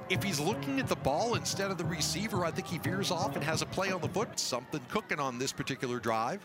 If 0.09 0.23
he's 0.23 0.41
looking 0.41 0.81
at 0.81 0.89
the 0.89 0.97
ball 0.97 1.35
instead 1.35 1.71
of 1.71 1.79
the 1.79 1.85
receiver, 1.85 2.45
I 2.45 2.51
think 2.51 2.67
he 2.67 2.79
veers 2.79 3.11
off 3.11 3.37
and 3.37 3.45
has 3.45 3.63
a 3.63 3.67
play 3.67 3.91
on 3.91 4.01
the 4.01 4.09
foot. 4.09 4.39
Something 4.39 4.81
cooking 4.89 5.21
on 5.21 5.39
this 5.39 5.53
particular 5.53 5.99
drive. 5.99 6.41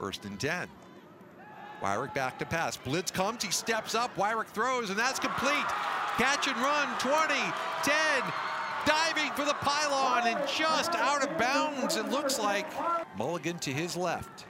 First 0.00 0.24
and 0.24 0.40
10. 0.40 0.68
Wyrick 1.82 2.14
back 2.14 2.38
to 2.38 2.46
pass. 2.46 2.76
Blitz 2.76 3.10
comes, 3.10 3.44
he 3.44 3.50
steps 3.50 3.94
up, 3.94 4.14
Wyrick 4.16 4.46
throws, 4.46 4.90
and 4.90 4.98
that's 4.98 5.18
complete. 5.18 5.66
Catch 6.16 6.48
and 6.48 6.56
run, 6.56 6.88
20, 6.98 7.34
10, 7.82 7.94
diving 8.86 9.30
for 9.32 9.44
the 9.44 9.54
pylon 9.60 10.26
and 10.26 10.48
just 10.48 10.94
out 10.94 11.22
of 11.22 11.36
bounds, 11.36 11.96
it 11.96 12.08
looks 12.08 12.38
like. 12.38 12.66
Mulligan 13.18 13.58
to 13.58 13.72
his 13.72 13.96
left. 13.96 14.46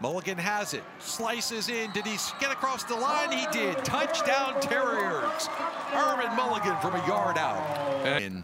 Mulligan 0.00 0.38
has 0.38 0.72
it, 0.72 0.82
slices 0.98 1.68
in. 1.68 1.90
Did 1.92 2.06
he 2.06 2.16
get 2.40 2.50
across 2.50 2.84
the 2.84 2.94
line? 2.94 3.30
He 3.30 3.46
did. 3.52 3.84
Touchdown 3.84 4.58
Terriers. 4.60 5.48
Irvin 5.94 6.34
Mulligan 6.34 6.76
from 6.80 6.94
a 6.94 7.06
yard 7.06 7.36
out. 7.36 7.58
And 8.06 8.42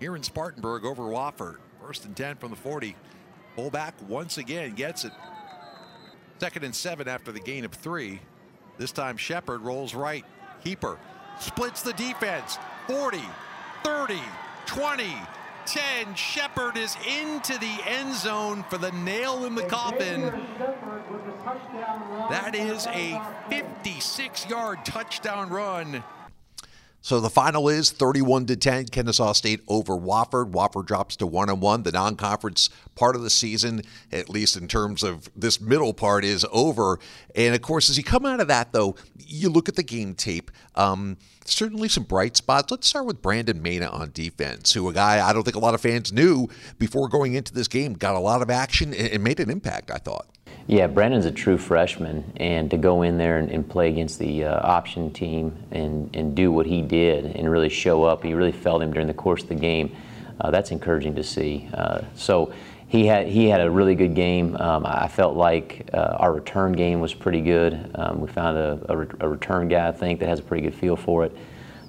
here 0.00 0.16
in 0.16 0.22
Spartanburg 0.22 0.84
over 0.84 1.04
Wofford. 1.04 1.58
First 1.80 2.06
and 2.06 2.16
10 2.16 2.36
from 2.36 2.50
the 2.50 2.56
40. 2.56 2.96
Fullback 3.54 3.94
once 4.08 4.38
again 4.38 4.72
gets 4.74 5.04
it. 5.04 5.12
Second 6.38 6.64
and 6.64 6.74
seven 6.74 7.06
after 7.06 7.30
the 7.30 7.40
gain 7.40 7.64
of 7.64 7.72
three. 7.72 8.20
This 8.76 8.90
time 8.90 9.16
Shepard 9.16 9.62
rolls 9.62 9.94
right. 9.94 10.24
Keeper 10.64 10.98
splits 11.38 11.82
the 11.82 11.92
defense. 11.92 12.58
40, 12.88 13.20
30, 13.84 14.20
20, 14.66 15.14
10. 15.66 16.14
Shepard 16.14 16.76
is 16.76 16.96
into 17.06 17.58
the 17.58 17.78
end 17.86 18.14
zone 18.14 18.64
for 18.70 18.78
the 18.78 18.92
nail 18.92 19.44
in 19.44 19.54
the 19.54 19.64
coffin. 19.64 20.22
That 22.30 22.54
is 22.54 22.86
a 22.86 23.20
56 23.48 24.48
yard 24.48 24.84
touchdown 24.84 25.50
run. 25.50 26.04
So 27.06 27.20
the 27.20 27.30
final 27.30 27.68
is 27.68 27.92
31 27.92 28.46
to 28.46 28.56
10, 28.56 28.86
Kennesaw 28.86 29.32
State 29.32 29.60
over 29.68 29.92
Wofford. 29.92 30.50
Wofford 30.50 30.86
drops 30.86 31.14
to 31.18 31.26
1 31.28 31.48
and 31.48 31.60
1. 31.60 31.84
The 31.84 31.92
non-conference 31.92 32.68
part 32.96 33.14
of 33.14 33.22
the 33.22 33.30
season, 33.30 33.82
at 34.10 34.28
least 34.28 34.56
in 34.56 34.66
terms 34.66 35.04
of 35.04 35.30
this 35.36 35.60
middle 35.60 35.94
part, 35.94 36.24
is 36.24 36.44
over. 36.50 36.98
And 37.36 37.54
of 37.54 37.62
course, 37.62 37.88
as 37.88 37.96
you 37.96 38.02
come 38.02 38.26
out 38.26 38.40
of 38.40 38.48
that, 38.48 38.72
though, 38.72 38.96
you 39.24 39.48
look 39.50 39.68
at 39.68 39.76
the 39.76 39.84
game 39.84 40.16
tape. 40.16 40.50
Um, 40.74 41.16
certainly 41.44 41.88
some 41.88 42.02
bright 42.02 42.36
spots. 42.36 42.72
Let's 42.72 42.88
start 42.88 43.06
with 43.06 43.22
Brandon 43.22 43.62
Mena 43.62 43.86
on 43.86 44.10
defense, 44.12 44.72
who 44.72 44.88
a 44.88 44.92
guy 44.92 45.24
I 45.24 45.32
don't 45.32 45.44
think 45.44 45.54
a 45.54 45.60
lot 45.60 45.74
of 45.74 45.80
fans 45.80 46.12
knew 46.12 46.48
before 46.76 47.08
going 47.08 47.34
into 47.34 47.54
this 47.54 47.68
game 47.68 47.92
got 47.92 48.16
a 48.16 48.18
lot 48.18 48.42
of 48.42 48.50
action 48.50 48.92
and 48.92 49.22
made 49.22 49.38
an 49.38 49.48
impact. 49.48 49.92
I 49.92 49.98
thought. 49.98 50.35
Yeah, 50.68 50.88
Brandon's 50.88 51.26
a 51.26 51.30
true 51.30 51.58
freshman, 51.58 52.32
and 52.38 52.68
to 52.72 52.76
go 52.76 53.02
in 53.02 53.18
there 53.18 53.38
and, 53.38 53.50
and 53.52 53.68
play 53.68 53.88
against 53.88 54.18
the 54.18 54.46
uh, 54.46 54.66
option 54.66 55.12
team 55.12 55.56
and, 55.70 56.14
and 56.16 56.34
do 56.34 56.50
what 56.50 56.66
he 56.66 56.82
did 56.82 57.36
and 57.36 57.48
really 57.48 57.68
show 57.68 58.02
up, 58.02 58.24
he 58.24 58.34
really 58.34 58.50
felt 58.50 58.82
him 58.82 58.92
during 58.92 59.06
the 59.06 59.14
course 59.14 59.44
of 59.44 59.48
the 59.48 59.54
game. 59.54 59.94
Uh, 60.40 60.50
that's 60.50 60.72
encouraging 60.72 61.14
to 61.14 61.22
see. 61.22 61.68
Uh, 61.72 62.00
so 62.16 62.52
he 62.88 63.06
had 63.06 63.28
he 63.28 63.48
had 63.48 63.60
a 63.60 63.70
really 63.70 63.94
good 63.94 64.16
game. 64.16 64.56
Um, 64.56 64.84
I 64.84 65.06
felt 65.06 65.36
like 65.36 65.88
uh, 65.94 66.16
our 66.18 66.32
return 66.32 66.72
game 66.72 66.98
was 66.98 67.14
pretty 67.14 67.42
good. 67.42 67.88
Um, 67.94 68.20
we 68.20 68.26
found 68.26 68.58
a, 68.58 68.84
a, 68.88 68.96
re 68.96 69.06
a, 69.20 69.28
return 69.28 69.68
guy 69.68 69.86
I 69.88 69.92
think 69.92 70.18
that 70.18 70.28
has 70.28 70.40
a 70.40 70.42
pretty 70.42 70.64
good 70.64 70.74
feel 70.74 70.96
for 70.96 71.24
it. 71.24 71.34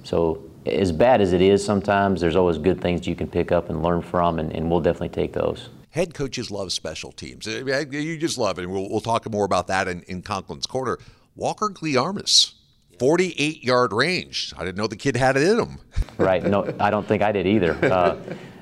So 0.04 0.44
as 0.66 0.92
bad 0.92 1.20
as 1.20 1.32
it 1.32 1.42
is 1.42 1.64
sometimes, 1.64 2.20
there's 2.20 2.36
always 2.36 2.58
good 2.58 2.80
things 2.80 3.08
you 3.08 3.16
can 3.16 3.26
pick 3.26 3.50
up 3.50 3.70
and 3.70 3.82
learn 3.82 4.02
from, 4.02 4.38
and, 4.38 4.52
and 4.52 4.70
we'll 4.70 4.80
definitely 4.80 5.08
take 5.08 5.32
those 5.32 5.68
head 5.90 6.14
coaches 6.14 6.50
love 6.50 6.72
special 6.72 7.12
teams. 7.12 7.46
You 7.46 8.18
just 8.18 8.38
love 8.38 8.58
it. 8.58 8.64
And 8.64 8.72
we'll, 8.72 8.88
we'll 8.88 9.00
talk 9.00 9.30
more 9.30 9.44
about 9.44 9.66
that 9.68 9.88
in, 9.88 10.02
in 10.02 10.22
Conklin's 10.22 10.66
Corner. 10.66 10.98
Walker 11.36 11.68
Gliarmis, 11.68 12.54
48 12.98 13.62
yard 13.62 13.92
range. 13.92 14.52
I 14.56 14.64
didn't 14.64 14.76
know 14.76 14.86
the 14.86 14.96
kid 14.96 15.16
had 15.16 15.36
it 15.36 15.42
in 15.42 15.58
him. 15.58 15.78
right. 16.18 16.42
No, 16.42 16.72
I 16.80 16.90
don't 16.90 17.06
think 17.06 17.22
I 17.22 17.32
did 17.32 17.46
either. 17.46 17.78
Uh, 17.88 18.16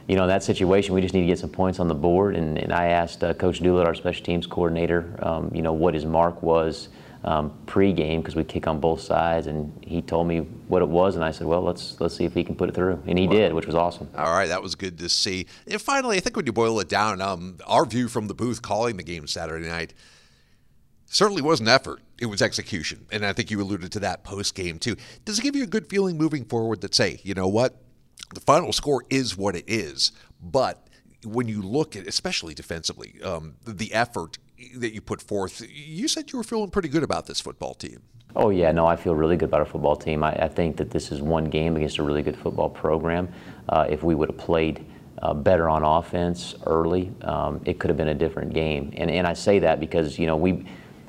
you 0.09 0.15
know, 0.15 0.23
in 0.23 0.29
that 0.29 0.45
situation, 0.45 0.95
we 0.95 1.01
just 1.01 1.15
need 1.15 1.23
to 1.23 1.27
get 1.27 1.41
some 1.41 1.51
points 1.51 1.81
on 1.81 1.89
the 1.89 1.95
board. 1.95 2.37
And, 2.37 2.59
and 2.59 2.73
I 2.73 2.87
asked 2.87 3.25
uh, 3.25 3.35
Coach 3.35 3.61
Doolett, 3.61 3.87
our 3.87 3.95
special 3.97 4.25
teams 4.25 4.47
coordinator, 4.47 5.19
um, 5.21 5.51
you 5.53 5.63
know, 5.63 5.73
what 5.73 5.95
his 5.95 6.05
mark 6.05 6.45
was 6.45 6.91
um, 7.27 7.53
pre-game 7.67 8.21
because 8.21 8.37
we 8.37 8.45
kick 8.45 8.69
on 8.69 8.79
both 8.79 9.01
sides, 9.01 9.49
and 9.49 9.73
he 9.85 10.01
told 10.01 10.29
me 10.29 10.39
what 10.69 10.81
it 10.81 10.89
was, 10.89 11.17
and 11.17 11.25
I 11.25 11.33
said, 11.33 11.49
"Well, 11.49 11.61
let's 11.61 12.01
let's 12.01 12.17
see 12.17 12.25
if 12.25 12.33
he 12.33 12.45
can 12.45 12.55
put 12.55 12.69
it 12.69 12.75
through," 12.75 13.03
and 13.07 13.19
he 13.19 13.27
did, 13.27 13.53
which 13.53 13.67
was 13.67 13.75
awesome. 13.75 14.09
All 14.17 14.33
right, 14.33 14.47
that 14.47 14.63
was 14.63 14.77
good 14.77 14.97
to 14.99 15.09
see. 15.09 15.47
And 15.67 15.83
finally, 15.83 16.17
I 16.17 16.21
think 16.21 16.37
when 16.37 16.47
you 16.47 16.53
boil 16.53 16.79
it 16.79 16.89
down, 16.89 17.21
um, 17.21 17.59
our 17.67 17.85
view 17.85 18.07
from 18.07 18.29
the 18.29 18.35
booth 18.35 18.63
calling 18.63 18.97
the 18.97 19.03
game 19.03 19.27
Saturday 19.27 19.67
night 19.67 19.93
certainly 21.07 21.43
wasn't 21.43 21.69
effort; 21.69 22.01
it 22.21 22.27
was 22.27 22.41
execution, 22.41 23.07
and 23.11 23.27
I 23.27 23.33
think 23.33 23.51
you 23.51 23.61
alluded 23.61 23.91
to 23.93 24.01
that 24.01 24.23
post 24.23 24.55
game 24.55 24.79
too. 24.79 24.97
Does 25.25 25.41
it 25.41 25.43
give 25.43 25.57
you 25.57 25.65
a 25.65 25.69
good 25.69 25.91
feeling 25.91 26.17
moving 26.17 26.45
forward 26.45 26.81
that 26.83 26.95
say, 26.95 27.21
you 27.25 27.35
know 27.35 27.49
what? 27.49 27.77
The 28.35 28.41
final 28.41 28.73
score 28.73 29.05
is 29.11 29.37
what 29.37 29.57
it 29.57 29.65
is, 29.67 30.13
but 30.41 30.87
when 31.25 31.49
you 31.49 31.61
look 31.61 31.97
at, 31.97 32.07
especially 32.07 32.55
defensively, 32.55 33.21
um, 33.23 33.57
the 33.67 33.93
effort 33.93 34.39
that 34.77 34.95
you 34.95 35.01
put 35.01 35.21
forth, 35.21 35.63
you 35.69 36.09
said 36.09 36.33
you 36.33 36.39
were 36.39 36.45
feeling 36.45 36.71
pretty 36.71 36.89
good 36.89 37.03
about 37.03 37.27
this 37.27 37.41
football 37.41 37.75
team. 37.75 38.03
Oh 38.35 38.51
yeah, 38.51 38.71
no, 38.71 38.87
I 38.87 38.97
feel 38.97 39.15
really 39.15 39.37
good 39.37 39.49
about 39.49 39.61
our 39.61 39.67
football 39.67 39.97
team. 39.97 40.23
I, 40.23 40.33
I 40.33 40.49
think 40.49 40.77
that 40.77 40.91
this 40.91 41.11
is 41.11 41.23
one 41.23 41.45
game 41.45 41.77
against 41.77 41.99
a 41.99 42.03
really 42.03 42.23
good 42.23 42.37
football 42.37 42.69
program. 42.69 43.29
Uh, 43.69 43.87
if 43.89 44.03
we 44.03 44.15
would 44.15 44.31
have 44.31 44.39
played 44.39 44.85
uh, 45.23 45.33
better 45.33 45.71
on 45.71 45.83
offense 45.83 46.55
early, 46.67 47.11
um, 47.23 47.63
it 47.65 47.79
could 47.79 47.89
have 47.89 47.97
been 47.97 48.09
a 48.09 48.15
different 48.15 48.53
game. 48.53 48.93
And 48.97 49.11
and 49.11 49.27
I 49.27 49.33
say 49.33 49.59
that 49.61 49.81
because 49.81 50.19
you 50.19 50.27
know 50.27 50.37
we 50.37 50.67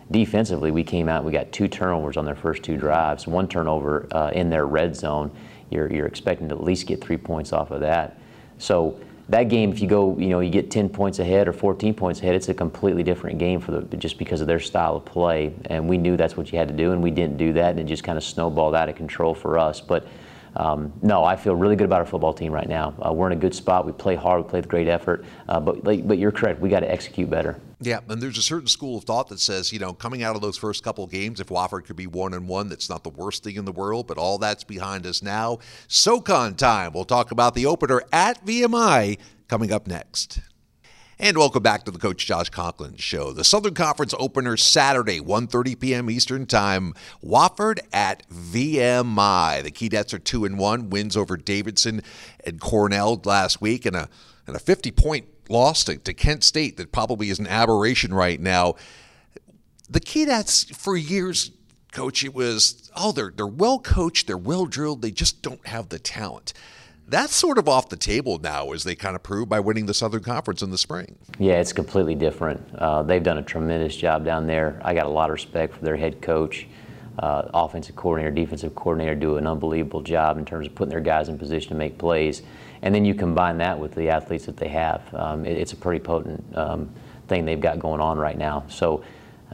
defensively 0.10 0.72
we 0.72 0.86
came 0.86 1.10
out 1.10 1.26
we 1.26 1.34
got 1.34 1.52
two 1.52 1.68
turnovers 1.68 2.16
on 2.16 2.24
their 2.24 2.36
first 2.36 2.64
two 2.64 2.78
drives, 2.78 3.28
one 3.28 3.48
turnover 3.48 4.08
uh, 4.12 4.30
in 4.30 4.50
their 4.50 4.66
red 4.66 4.96
zone. 4.96 5.30
You're 5.70 5.92
you're 5.92 6.08
expecting 6.08 6.48
to 6.48 6.56
at 6.56 6.64
least 6.64 6.88
get 6.88 7.04
three 7.04 7.18
points 7.18 7.52
off 7.52 7.72
of 7.72 7.82
that. 7.82 8.20
So 8.58 9.00
that 9.30 9.50
game, 9.50 9.72
if 9.72 9.82
you 9.82 9.88
go, 9.88 10.18
you 10.18 10.30
know, 10.30 10.40
you 10.40 10.50
get 10.50 10.72
10 10.72 10.88
points 10.90 11.20
ahead 11.20 11.48
or 11.48 11.54
14 11.54 11.94
points 11.94 12.22
ahead, 12.22 12.36
it's 12.36 12.48
a 12.48 12.54
completely 12.54 13.04
different 13.04 13.38
game 13.38 13.60
for 13.60 13.72
the 13.72 13.98
just 13.98 14.18
because 14.18 14.40
of 14.40 14.48
their 14.48 14.60
style 14.60 14.96
of 14.96 15.06
play. 15.06 15.54
And 15.66 15.88
we 15.88 15.98
knew 15.98 16.16
that's 16.16 16.38
what 16.38 16.52
you 16.52 16.58
had 16.58 16.70
to 16.70 16.74
do, 16.74 16.94
and 16.94 17.04
we 17.04 17.12
didn't 17.12 17.38
do 17.38 17.54
that, 17.54 17.72
and 17.72 17.80
it 17.80 17.86
just 17.86 18.04
kind 18.04 18.18
of 18.18 18.24
snowballed 18.24 18.76
out 18.76 18.88
of 18.88 18.96
control 18.96 19.36
for 19.36 19.60
us. 19.60 19.82
But 19.82 20.08
um, 20.56 20.94
no, 21.02 21.24
I 21.24 21.36
feel 21.36 21.56
really 21.56 21.76
good 21.76 21.86
about 21.86 22.00
our 22.00 22.06
football 22.06 22.34
team 22.34 22.52
right 22.52 22.70
now. 22.70 22.94
Uh, 23.06 23.12
we're 23.12 23.28
in 23.28 23.34
a 23.34 23.42
good 23.42 23.54
spot. 23.54 23.86
We 23.86 23.92
play 23.92 24.16
hard. 24.16 24.44
We 24.44 24.50
play 24.50 24.60
with 24.60 24.70
great 24.70 24.88
effort. 24.88 25.26
Uh, 25.50 25.60
but 25.60 25.84
but 25.84 26.18
you're 26.18 26.32
correct. 26.32 26.62
We 26.62 26.70
got 26.70 26.80
to 26.80 26.92
execute 26.92 27.30
better. 27.30 27.60
Yeah, 27.80 28.00
and 28.10 28.22
there's 28.22 28.40
a 28.40 28.44
certain 28.44 28.68
school 28.68 28.98
of 28.98 29.04
thought 29.04 29.28
that 29.28 29.40
says, 29.40 29.72
you 29.72 29.78
know, 29.78 29.94
coming 29.94 30.24
out 30.24 30.36
of 30.36 30.42
those 30.42 30.58
first 30.58 30.84
couple 30.84 31.04
of 31.04 31.12
games, 31.12 31.40
if 31.40 31.50
Wofford 31.50 31.86
could 31.86 31.96
be 31.96 32.08
one 32.08 32.34
and 32.34 32.48
one, 32.48 32.70
that's 32.70 32.90
not 32.90 33.04
the 33.04 33.12
worst 33.12 33.44
thing 33.44 33.56
in 33.56 33.66
the 33.66 33.72
world. 33.72 34.08
But 34.08 34.18
all 34.18 34.40
that's 34.40 34.64
behind 34.64 35.06
us 35.06 35.22
now. 35.22 35.60
SoCon 35.88 36.56
time. 36.56 36.94
We'll 36.94 37.06
talk 37.06 37.32
about 37.32 37.54
the 37.54 37.68
opener 37.68 38.02
at 38.12 38.44
VMI 38.44 39.20
coming 39.48 39.72
up 39.72 39.86
next. 39.86 40.40
And 41.20 41.38
welcome 41.38 41.64
back 41.64 41.84
to 41.86 41.92
the 41.92 41.98
Coach 42.00 42.26
Josh 42.26 42.50
Conklin 42.50 42.96
Show. 42.98 43.32
The 43.32 43.44
Southern 43.44 43.74
Conference 43.74 44.14
opener 44.20 44.56
Saturday, 44.56 45.20
1.30 45.20 45.80
p.m. 45.80 46.10
Eastern 46.12 46.46
Time. 46.46 46.94
Wofford 47.24 47.80
at 47.92 48.28
VMI. 48.30 49.64
The 49.64 49.72
Keydets 49.72 50.14
are 50.14 50.20
2 50.20 50.46
and 50.46 50.60
1, 50.60 50.90
wins 50.92 51.18
over 51.18 51.36
Davidson 51.36 52.02
and 52.46 52.60
Cornell 52.60 53.20
last 53.24 53.62
week, 53.62 53.86
and 53.88 53.96
a, 53.96 54.10
and 54.46 54.56
a 54.56 54.60
50 54.60 54.92
point 54.92 55.26
loss 55.50 55.84
to, 55.86 55.98
to 55.98 56.14
Kent 56.14 56.44
State 56.44 56.78
that 56.78 56.92
probably 56.92 57.30
is 57.30 57.40
an 57.40 57.48
aberration 57.48 58.14
right 58.14 58.40
now. 58.40 58.76
The 59.90 60.00
Keydets 60.00 60.76
for 60.76 60.98
years, 60.98 61.52
Coach, 61.92 62.24
it 62.24 62.34
was, 62.34 62.92
oh, 62.96 63.12
they're, 63.12 63.32
they're 63.36 63.48
well 63.48 63.80
coached, 63.80 64.28
they're 64.28 64.38
well 64.38 64.66
drilled, 64.66 65.02
they 65.02 65.12
just 65.12 65.42
don't 65.42 65.66
have 65.68 65.90
the 65.90 66.00
talent 66.00 66.54
that's 67.08 67.34
sort 67.34 67.58
of 67.58 67.70
off 67.70 67.90
the 67.90 67.96
table 67.96 68.38
now, 68.38 68.72
as 68.74 68.84
they 68.84 68.94
kind 68.96 69.16
of 69.16 69.24
prove 69.24 69.48
by 69.48 69.60
winning 69.60 69.86
the 69.86 69.94
Southern 69.94 70.22
Conference 70.22 70.62
in 70.62 70.72
the 70.72 70.78
spring. 70.78 71.18
Yeah, 71.40 71.60
it's 71.60 71.72
completely 71.72 72.16
different. 72.16 72.62
Uh, 72.76 73.04
they've 73.04 73.24
done 73.24 73.38
a 73.38 73.44
tremendous 73.44 73.96
job 73.96 74.26
down 74.26 74.46
there. 74.46 74.80
I 74.84 74.94
got 74.94 75.06
a 75.06 75.10
lot 75.10 75.30
of 75.30 75.34
respect 75.34 75.74
for 75.76 75.86
their 75.86 75.96
head 75.96 76.22
coach, 76.22 76.68
uh, 77.20 77.44
offensive 77.54 77.96
coordinator, 77.96 78.32
defensive 78.32 78.76
coordinator, 78.76 79.16
do 79.16 79.38
an 79.38 79.48
unbelievable 79.48 80.02
job 80.02 80.38
in 80.38 80.44
terms 80.44 80.68
of 80.68 80.76
putting 80.76 80.90
their 80.90 81.00
guys 81.00 81.30
in 81.30 81.38
position 81.38 81.70
to 81.70 81.76
make 81.76 81.98
plays. 81.98 82.42
And 82.82 82.94
then 82.94 83.06
you 83.06 83.14
combine 83.14 83.58
that 83.60 83.78
with 83.78 83.96
the 83.96 84.10
athletes 84.10 84.46
that 84.46 84.58
they 84.58 84.68
have. 84.70 85.02
Um, 85.14 85.46
it, 85.46 85.58
it's 85.58 85.74
a 85.74 85.76
pretty 85.76 86.04
potent 86.04 86.44
um, 86.56 86.90
thing 87.28 87.46
they've 87.46 87.60
got 87.60 87.80
going 87.80 88.02
on 88.02 88.18
right 88.18 88.38
now. 88.38 88.66
So 88.70 89.04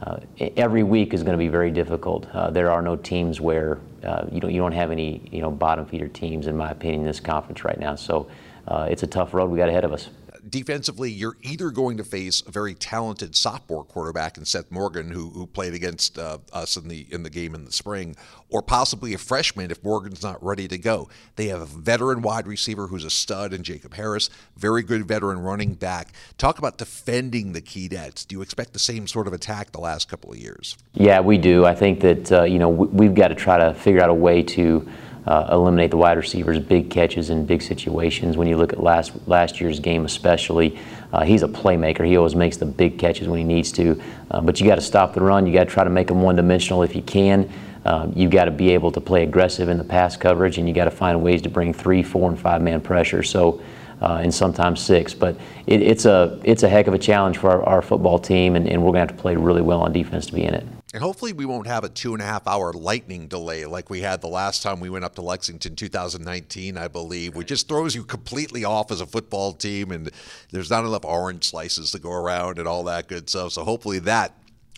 uh, 0.02 0.18
every 0.56 0.82
week 0.82 1.14
is 1.14 1.22
going 1.22 1.32
to 1.32 1.38
be 1.38 1.48
very 1.48 1.70
difficult. 1.70 2.26
Uh, 2.32 2.50
there 2.50 2.70
are 2.70 2.82
no 2.82 2.96
teams 2.96 3.40
where 3.40 3.78
uh, 4.02 4.26
you 4.30 4.40
don't 4.40 4.52
you 4.52 4.60
don't 4.60 4.72
have 4.72 4.90
any 4.90 5.26
you 5.30 5.40
know 5.40 5.50
bottom 5.50 5.86
feeder 5.86 6.08
teams 6.08 6.46
in 6.46 6.56
my 6.56 6.70
opinion 6.70 7.02
in 7.02 7.06
this 7.06 7.20
conference 7.20 7.64
right 7.64 7.78
now. 7.78 7.94
So 7.94 8.28
uh, 8.68 8.88
it's 8.90 9.02
a 9.02 9.06
tough 9.06 9.34
road 9.34 9.50
we 9.50 9.58
got 9.58 9.68
ahead 9.68 9.84
of 9.84 9.92
us 9.92 10.08
defensively, 10.50 11.10
you're 11.10 11.36
either 11.42 11.70
going 11.70 11.96
to 11.98 12.04
face 12.04 12.42
a 12.46 12.50
very 12.50 12.74
talented 12.74 13.36
sophomore 13.36 13.84
quarterback 13.84 14.36
in 14.36 14.44
Seth 14.44 14.70
Morgan, 14.70 15.10
who, 15.10 15.30
who 15.30 15.46
played 15.46 15.74
against 15.74 16.18
uh, 16.18 16.38
us 16.52 16.76
in 16.76 16.88
the 16.88 17.06
in 17.10 17.22
the 17.22 17.30
game 17.30 17.54
in 17.54 17.64
the 17.64 17.72
spring, 17.72 18.16
or 18.50 18.62
possibly 18.62 19.14
a 19.14 19.18
freshman 19.18 19.70
if 19.70 19.82
Morgan's 19.84 20.22
not 20.22 20.42
ready 20.44 20.66
to 20.68 20.78
go. 20.78 21.08
They 21.36 21.46
have 21.46 21.60
a 21.60 21.66
veteran 21.66 22.22
wide 22.22 22.46
receiver 22.46 22.88
who's 22.88 23.04
a 23.04 23.10
stud 23.10 23.52
in 23.52 23.62
Jacob 23.62 23.94
Harris, 23.94 24.30
very 24.56 24.82
good 24.82 25.06
veteran 25.06 25.38
running 25.38 25.74
back. 25.74 26.12
Talk 26.38 26.58
about 26.58 26.78
defending 26.78 27.52
the 27.52 27.60
key 27.60 27.84
Keydets. 27.88 28.26
Do 28.26 28.36
you 28.36 28.42
expect 28.42 28.72
the 28.72 28.78
same 28.78 29.06
sort 29.06 29.26
of 29.26 29.32
attack 29.32 29.72
the 29.72 29.80
last 29.80 30.08
couple 30.08 30.32
of 30.32 30.38
years? 30.38 30.76
Yeah, 30.92 31.20
we 31.20 31.38
do. 31.38 31.64
I 31.64 31.74
think 31.74 32.00
that 32.00 32.32
uh, 32.32 32.42
you 32.44 32.58
know 32.58 32.68
we've 32.68 33.14
got 33.14 33.28
to 33.28 33.34
try 33.34 33.58
to 33.58 33.74
figure 33.74 34.02
out 34.02 34.10
a 34.10 34.14
way 34.14 34.42
to 34.42 34.88
uh, 35.26 35.48
eliminate 35.50 35.90
the 35.90 35.96
wide 35.96 36.16
receivers' 36.16 36.58
big 36.58 36.90
catches 36.90 37.30
in 37.30 37.46
big 37.46 37.62
situations. 37.62 38.36
When 38.36 38.46
you 38.46 38.56
look 38.56 38.72
at 38.72 38.82
last 38.82 39.12
last 39.26 39.60
year's 39.60 39.80
game, 39.80 40.04
especially, 40.04 40.78
uh, 41.12 41.24
he's 41.24 41.42
a 41.42 41.48
playmaker. 41.48 42.06
He 42.06 42.16
always 42.16 42.34
makes 42.34 42.56
the 42.56 42.66
big 42.66 42.98
catches 42.98 43.28
when 43.28 43.38
he 43.38 43.44
needs 43.44 43.72
to. 43.72 44.00
Uh, 44.30 44.40
but 44.40 44.60
you 44.60 44.66
got 44.66 44.74
to 44.74 44.80
stop 44.82 45.14
the 45.14 45.20
run. 45.20 45.46
You 45.46 45.52
got 45.52 45.64
to 45.64 45.70
try 45.70 45.84
to 45.84 45.90
make 45.90 46.08
them 46.08 46.22
one-dimensional 46.22 46.82
if 46.82 46.94
you 46.94 47.02
can. 47.02 47.48
Um, 47.84 48.12
you 48.16 48.28
got 48.28 48.46
to 48.46 48.50
be 48.50 48.70
able 48.70 48.90
to 48.92 49.00
play 49.00 49.22
aggressive 49.22 49.68
in 49.68 49.78
the 49.78 49.84
pass 49.84 50.16
coverage, 50.16 50.58
and 50.58 50.68
you 50.68 50.74
got 50.74 50.84
to 50.84 50.90
find 50.90 51.22
ways 51.22 51.42
to 51.42 51.48
bring 51.48 51.72
three, 51.72 52.02
four, 52.02 52.30
and 52.30 52.38
five-man 52.38 52.80
pressure. 52.80 53.22
So. 53.22 53.62
Uh, 54.02 54.20
and 54.22 54.34
sometimes 54.34 54.80
six. 54.82 55.14
But 55.14 55.36
it, 55.66 55.80
it's 55.80 56.04
a 56.04 56.38
it's 56.42 56.62
a 56.64 56.68
heck 56.68 56.88
of 56.88 56.94
a 56.94 56.98
challenge 56.98 57.38
for 57.38 57.50
our, 57.50 57.62
our 57.62 57.80
football 57.80 58.18
team, 58.18 58.56
and, 58.56 58.68
and 58.68 58.82
we're 58.82 58.90
going 58.90 59.06
to 59.06 59.12
have 59.12 59.16
to 59.16 59.22
play 59.22 59.36
really 59.36 59.62
well 59.62 59.80
on 59.80 59.92
defense 59.92 60.26
to 60.26 60.34
be 60.34 60.42
in 60.42 60.52
it. 60.52 60.66
And 60.94 61.02
hopefully, 61.02 61.32
we 61.32 61.44
won't 61.44 61.66
have 61.66 61.82
a 61.82 61.88
two 61.88 62.12
and 62.12 62.22
a 62.22 62.24
half 62.24 62.46
hour 62.46 62.72
lightning 62.72 63.26
delay 63.26 63.66
like 63.66 63.90
we 63.90 64.02
had 64.02 64.20
the 64.20 64.28
last 64.28 64.62
time 64.62 64.78
we 64.78 64.88
went 64.88 65.04
up 65.04 65.16
to 65.16 65.22
Lexington 65.22 65.74
2019, 65.74 66.78
I 66.78 66.86
believe, 66.86 67.34
which 67.34 67.48
just 67.48 67.66
throws 67.66 67.96
you 67.96 68.04
completely 68.04 68.64
off 68.64 68.92
as 68.92 69.00
a 69.00 69.06
football 69.06 69.54
team. 69.54 69.90
And 69.90 70.08
there's 70.52 70.70
not 70.70 70.84
enough 70.84 71.04
orange 71.04 71.50
slices 71.50 71.90
to 71.90 71.98
go 71.98 72.12
around 72.12 72.60
and 72.60 72.68
all 72.68 72.84
that 72.84 73.08
good 73.08 73.28
stuff. 73.28 73.50
So 73.50 73.64
hopefully, 73.64 73.98
that 73.98 74.34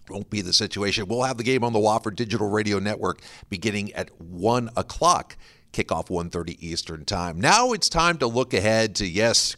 won't 0.09 0.31
be 0.31 0.41
the 0.41 0.55
situation. 0.55 1.07
We'll 1.07 1.25
have 1.25 1.37
the 1.37 1.45
game 1.45 1.63
on 1.63 1.75
the 1.75 1.81
Wofford 1.81 2.17
Digital 2.17 2.49
Radio 2.49 2.79
Network 2.79 3.21
beginning 3.51 3.93
at 3.93 4.09
1 4.19 4.71
o'clock, 4.75 5.37
kickoff 5.75 6.09
1.30 6.09 6.57
Eastern 6.61 7.05
Time. 7.05 7.39
Now 7.39 7.73
it's 7.73 7.91
time 7.91 8.17
to 8.19 8.27
look 8.27 8.55
ahead 8.55 8.95
to, 8.97 9.07
yes, 9.07 9.57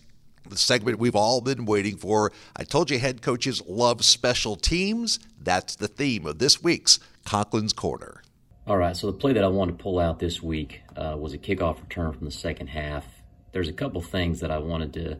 the 0.50 0.58
segment 0.58 0.98
we've 0.98 1.16
all 1.16 1.40
been 1.40 1.64
waiting 1.64 1.96
for. 1.96 2.32
I 2.56 2.64
told 2.64 2.90
you 2.90 2.98
head 2.98 3.22
coaches 3.22 3.62
love 3.66 4.04
special 4.04 4.56
teams. 4.56 5.18
That's 5.40 5.76
the 5.76 5.88
theme 5.88 6.26
of 6.26 6.38
this 6.38 6.62
week's 6.62 6.98
Conklin's 7.24 7.72
Corner. 7.72 8.22
All 8.66 8.76
right, 8.76 8.94
so 8.94 9.06
the 9.06 9.16
play 9.16 9.32
that 9.32 9.42
I 9.42 9.48
wanted 9.48 9.78
to 9.78 9.82
pull 9.82 9.98
out 9.98 10.18
this 10.18 10.42
week 10.42 10.82
uh, 10.94 11.16
was 11.18 11.32
a 11.32 11.38
kickoff 11.38 11.80
return 11.80 12.12
from 12.12 12.26
the 12.26 12.30
second 12.30 12.66
half. 12.66 13.06
There's 13.52 13.68
a 13.68 13.72
couple 13.72 14.02
things 14.02 14.40
that 14.40 14.50
I 14.50 14.58
wanted 14.58 14.92
to, 14.92 15.12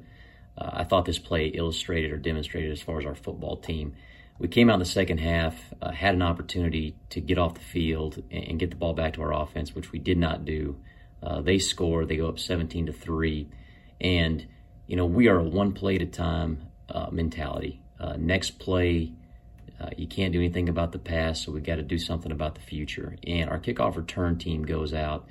uh, 0.59 0.71
I 0.75 0.85
thought 0.85 1.07
this 1.07 1.19
play 1.19 1.47
illustrated 1.47 2.13
or 2.13 2.19
demonstrated 2.19 2.71
as 2.71 2.83
far 2.83 2.99
as 2.99 3.07
our 3.07 3.15
football 3.15 3.57
team. 3.57 3.95
We 4.39 4.49
came 4.49 4.69
out 4.69 4.75
in 4.75 4.81
the 4.81 4.85
second 4.85 5.19
half, 5.19 5.55
uh, 5.81 5.93
had 5.93 6.15
an 6.15 6.21
opportunity 6.21 6.95
to 7.09 7.21
get 7.23 7.39
off 7.39 7.55
the 7.55 7.61
field 7.61 8.23
and, 8.31 8.45
and, 8.45 8.59
get 8.59 8.69
the 8.69 8.77
ball 8.77 8.93
back 8.93 9.15
to 9.15 9.23
our 9.23 9.33
offense, 9.33 9.75
which 9.75 9.93
we 9.93 9.99
did 9.99 10.19
not 10.19 10.45
do. 10.45 10.77
Uh, 11.23 11.41
they 11.41 11.59
score, 11.59 12.05
they 12.05 12.17
go 12.17 12.29
up 12.29 12.39
17 12.39 12.87
to 12.87 12.93
3. 12.93 13.49
And 14.01 14.47
you 14.89 14.97
know, 14.97 15.07
we 15.07 15.29
are 15.29 15.39
a 15.39 15.45
one 15.45 15.73
play 15.73 15.95
at 15.95 16.03
a 16.03 16.07
time 16.07 16.67
uh, 16.89 17.09
mentality. 17.13 17.81
Uh, 18.01 18.17
next 18.19 18.59
play, 18.59 19.13
uh, 19.79 19.91
you 19.97 20.09
can't 20.09 20.33
do 20.33 20.41
anything 20.41 20.69
about 20.69 20.93
the 20.93 20.99
past, 20.99 21.45
so 21.45 21.53
we've 21.53 21.63
got 21.63 21.77
to 21.77 21.83
do 21.83 21.99
something 21.99 22.33
about 22.33 22.55
the 22.55 22.61
future. 22.63 23.17
And 23.27 23.51
our 23.51 23.61
kickoff 23.61 23.97
return 23.97 24.39
team 24.39 24.65
goes 24.65 24.95
out 24.95 25.31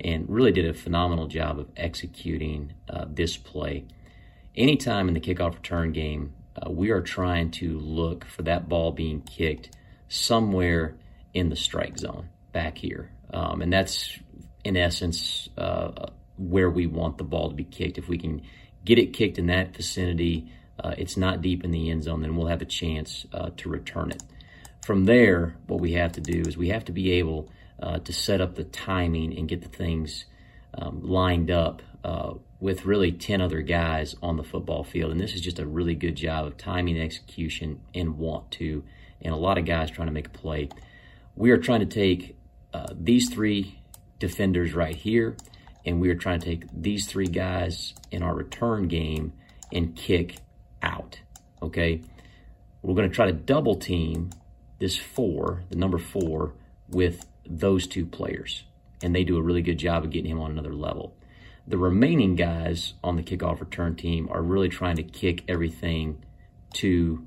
and 0.00 0.28
really 0.28 0.52
did 0.52 0.66
a 0.66 0.72
phenomenal 0.72 1.26
job 1.26 1.58
of 1.58 1.68
executing 1.76 2.74
uh, 2.88 3.06
this 3.08 3.36
play. 3.36 3.84
Anytime 4.54 5.08
in 5.08 5.14
the 5.14 5.20
kickoff 5.20 5.54
return 5.54 5.92
game, 5.92 6.34
uh, 6.56 6.70
we 6.70 6.90
are 6.90 7.00
trying 7.02 7.50
to 7.50 7.78
look 7.80 8.24
for 8.24 8.42
that 8.42 8.68
ball 8.68 8.92
being 8.92 9.22
kicked 9.22 9.76
somewhere 10.08 10.96
in 11.34 11.48
the 11.48 11.56
strike 11.56 11.98
zone 11.98 12.28
back 12.52 12.78
here. 12.78 13.10
Um, 13.32 13.62
and 13.62 13.72
that's, 13.72 14.16
in 14.62 14.76
essence, 14.76 15.48
uh, 15.58 16.06
where 16.36 16.70
we 16.70 16.86
want 16.86 17.18
the 17.18 17.24
ball 17.24 17.48
to 17.48 17.54
be 17.54 17.64
kicked. 17.64 17.98
If 17.98 18.08
we 18.08 18.18
can 18.18 18.42
get 18.84 18.98
it 18.98 19.12
kicked 19.12 19.38
in 19.38 19.46
that 19.46 19.74
vicinity, 19.74 20.50
uh, 20.82 20.94
it's 20.98 21.16
not 21.16 21.42
deep 21.42 21.64
in 21.64 21.70
the 21.70 21.90
end 21.90 22.04
zone, 22.04 22.22
then 22.22 22.36
we'll 22.36 22.48
have 22.48 22.62
a 22.62 22.66
chance 22.66 23.26
uh, 23.32 23.50
to 23.56 23.68
return 23.68 24.10
it. 24.10 24.22
From 24.84 25.04
there, 25.04 25.56
what 25.66 25.80
we 25.80 25.92
have 25.92 26.12
to 26.12 26.20
do 26.20 26.40
is 26.40 26.56
we 26.56 26.68
have 26.68 26.84
to 26.86 26.92
be 26.92 27.12
able 27.12 27.48
uh, 27.80 27.98
to 28.00 28.12
set 28.12 28.40
up 28.40 28.56
the 28.56 28.64
timing 28.64 29.36
and 29.38 29.48
get 29.48 29.62
the 29.62 29.68
things 29.68 30.24
um, 30.74 31.02
lined 31.02 31.50
up 31.50 31.82
uh, 32.04 32.34
with 32.58 32.84
really 32.84 33.12
10 33.12 33.40
other 33.40 33.60
guys 33.60 34.16
on 34.22 34.36
the 34.36 34.42
football 34.42 34.82
field. 34.82 35.12
And 35.12 35.20
this 35.20 35.34
is 35.34 35.40
just 35.40 35.58
a 35.58 35.66
really 35.66 35.94
good 35.94 36.16
job 36.16 36.46
of 36.46 36.56
timing, 36.56 37.00
execution, 37.00 37.80
and 37.94 38.18
want 38.18 38.50
to, 38.52 38.84
and 39.20 39.32
a 39.32 39.36
lot 39.36 39.58
of 39.58 39.64
guys 39.64 39.90
trying 39.90 40.08
to 40.08 40.12
make 40.12 40.26
a 40.26 40.30
play. 40.30 40.68
We 41.36 41.50
are 41.50 41.58
trying 41.58 41.80
to 41.80 41.86
take 41.86 42.36
uh, 42.74 42.88
these 42.92 43.30
three 43.30 43.78
defenders 44.18 44.74
right 44.74 44.96
here 44.96 45.36
and 45.84 46.00
we 46.00 46.10
are 46.10 46.14
trying 46.14 46.40
to 46.40 46.46
take 46.46 46.64
these 46.72 47.06
three 47.06 47.26
guys 47.26 47.94
in 48.10 48.22
our 48.22 48.34
return 48.34 48.88
game 48.88 49.32
and 49.72 49.96
kick 49.96 50.36
out. 50.82 51.20
Okay, 51.60 52.02
we're 52.82 52.94
going 52.94 53.08
to 53.08 53.14
try 53.14 53.26
to 53.26 53.32
double 53.32 53.76
team 53.76 54.30
this 54.78 54.96
four, 54.96 55.62
the 55.70 55.76
number 55.76 55.98
four, 55.98 56.54
with 56.88 57.26
those 57.46 57.86
two 57.86 58.04
players, 58.04 58.64
and 59.02 59.14
they 59.14 59.24
do 59.24 59.36
a 59.36 59.42
really 59.42 59.62
good 59.62 59.78
job 59.78 60.04
of 60.04 60.10
getting 60.10 60.30
him 60.30 60.40
on 60.40 60.50
another 60.50 60.74
level. 60.74 61.14
The 61.66 61.78
remaining 61.78 62.34
guys 62.34 62.94
on 63.04 63.16
the 63.16 63.22
kickoff 63.22 63.60
return 63.60 63.94
team 63.94 64.28
are 64.30 64.42
really 64.42 64.68
trying 64.68 64.96
to 64.96 65.04
kick 65.04 65.44
everything 65.48 66.24
to 66.74 67.24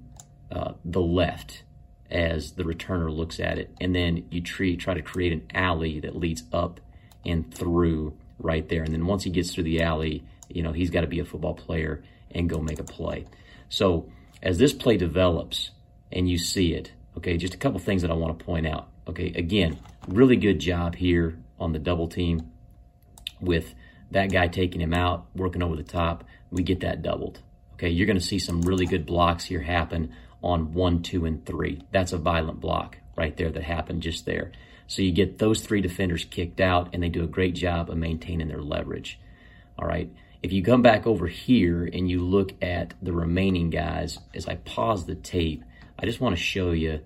uh, 0.52 0.74
the 0.84 1.02
left 1.02 1.64
as 2.12 2.52
the 2.54 2.64
returner 2.64 3.16
looks 3.16 3.40
at 3.40 3.58
it. 3.58 3.74
And 3.80 3.96
then 3.96 4.26
you 4.30 4.42
treat, 4.42 4.80
try 4.80 4.94
to 4.94 5.02
create 5.02 5.32
an 5.32 5.48
alley 5.54 6.02
that 6.02 6.16
leads 6.16 6.44
up 6.52 6.80
and 7.26 7.54
through 7.54 8.18
right 8.40 8.68
there. 8.68 8.84
And 8.84 8.94
then 8.94 9.06
once 9.06 9.24
he 9.24 9.30
gets 9.30 9.54
through 9.54 9.64
the 9.64 9.82
alley, 9.82 10.24
you 10.50 10.64
know, 10.64 10.72
he's 10.72 10.90
got 10.90 11.02
to 11.02 11.08
be 11.08 11.20
a 11.20 11.26
football 11.26 11.54
player 11.54 12.04
and 12.32 12.50
go 12.50 12.60
make 12.60 12.80
a 12.80 12.84
play. 12.84 13.26
So 13.70 14.10
as 14.42 14.58
this 14.58 14.74
play 14.74 14.98
develops 14.98 15.72
and 16.12 16.30
you 16.30 16.38
see 16.38 16.74
it, 16.74 16.92
okay, 17.18 17.38
just 17.38 17.54
a 17.54 17.58
couple 17.58 17.80
things 17.80 18.02
that 18.02 18.12
I 18.12 18.16
want 18.16 18.38
to 18.38 18.46
point 18.46 18.68
out. 18.68 18.90
Okay, 19.08 19.32
again, 19.36 19.80
really 20.08 20.36
good 20.36 20.60
job 20.60 20.96
here 20.96 21.38
on 21.60 21.72
the 21.72 21.80
double 21.80 22.08
team 22.08 22.52
with 23.40 23.74
that 24.12 24.32
guy 24.32 24.48
taking 24.48 24.82
him 24.82 24.94
out, 24.94 25.28
working 25.36 25.64
over 25.64 25.76
the 25.76 25.84
top. 25.84 26.24
We 26.52 26.64
get 26.64 26.82
that 26.82 27.02
doubled. 27.02 27.40
Okay, 27.74 27.90
you're 27.90 28.08
going 28.08 28.20
to 28.20 28.26
see 28.26 28.40
some 28.40 28.62
really 28.62 28.86
good 28.86 29.06
blocks 29.06 29.46
here 29.46 29.62
happen 29.62 30.14
on 30.42 30.74
one, 30.74 31.02
two, 31.02 31.26
and 31.26 31.46
three. 31.46 31.82
That's 31.92 32.14
a 32.14 32.18
violent 32.18 32.60
block 32.62 32.98
right 33.16 33.36
there 33.36 33.52
that 33.52 33.64
happened 33.64 34.02
just 34.02 34.26
there. 34.26 34.52
So 34.88 35.02
you 35.02 35.12
get 35.12 35.40
those 35.40 35.62
three 35.62 35.82
defenders 35.82 36.26
kicked 36.26 36.62
out, 36.62 36.90
and 36.94 37.02
they 37.02 37.10
do 37.10 37.24
a 37.24 37.28
great 37.28 37.56
job 37.56 37.90
of 37.90 37.98
maintaining 37.98 38.48
their 38.48 38.62
leverage. 38.62 39.20
All 39.78 39.88
right. 39.88 40.10
If 40.44 40.54
you 40.54 40.64
come 40.64 40.84
back 40.84 41.08
over 41.08 41.26
here 41.28 41.90
and 41.92 42.10
you 42.10 42.20
look 42.20 42.54
at 42.62 42.94
the 43.02 43.12
remaining 43.12 43.72
guys, 43.72 44.20
as 44.36 44.48
I 44.48 44.56
pause 44.56 45.06
the 45.06 45.16
tape, 45.16 45.64
I 45.98 46.06
just 46.06 46.22
want 46.22 46.36
to 46.36 46.42
show 46.42 46.72
you 46.72 47.00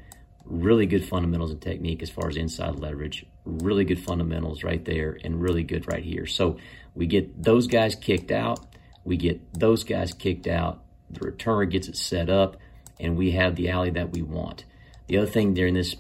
really 0.44 0.86
good 0.86 1.06
fundamentals 1.06 1.52
and 1.52 1.62
technique 1.62 2.04
as 2.04 2.10
far 2.10 2.28
as 2.28 2.36
inside 2.36 2.76
leverage, 2.76 3.26
really 3.46 3.86
good 3.86 4.04
fundamentals 4.04 4.64
right 4.64 4.84
there, 4.84 5.18
and 5.24 5.42
really 5.42 5.64
good 5.64 5.88
right 5.88 6.04
here. 6.04 6.26
So 6.26 6.58
we 6.96 7.06
get 7.08 7.42
those 7.42 7.68
guys 7.68 7.96
kicked 7.96 8.32
out, 8.32 8.60
we 9.06 9.16
get 9.16 9.54
those 9.54 9.84
guys 9.84 10.14
kicked 10.14 10.48
out, 10.48 10.84
the 11.10 11.22
returner 11.22 11.70
gets 11.70 11.88
it 11.88 11.96
set 11.96 12.30
up, 12.30 12.58
and 13.00 13.16
we 13.16 13.32
have 13.32 13.56
the 13.56 13.70
alley 13.70 13.92
that 13.92 14.12
we 14.12 14.22
want. 14.22 14.66
The 15.08 15.18
other 15.18 15.32
thing 15.32 15.54
during 15.54 15.76
this 15.76 15.96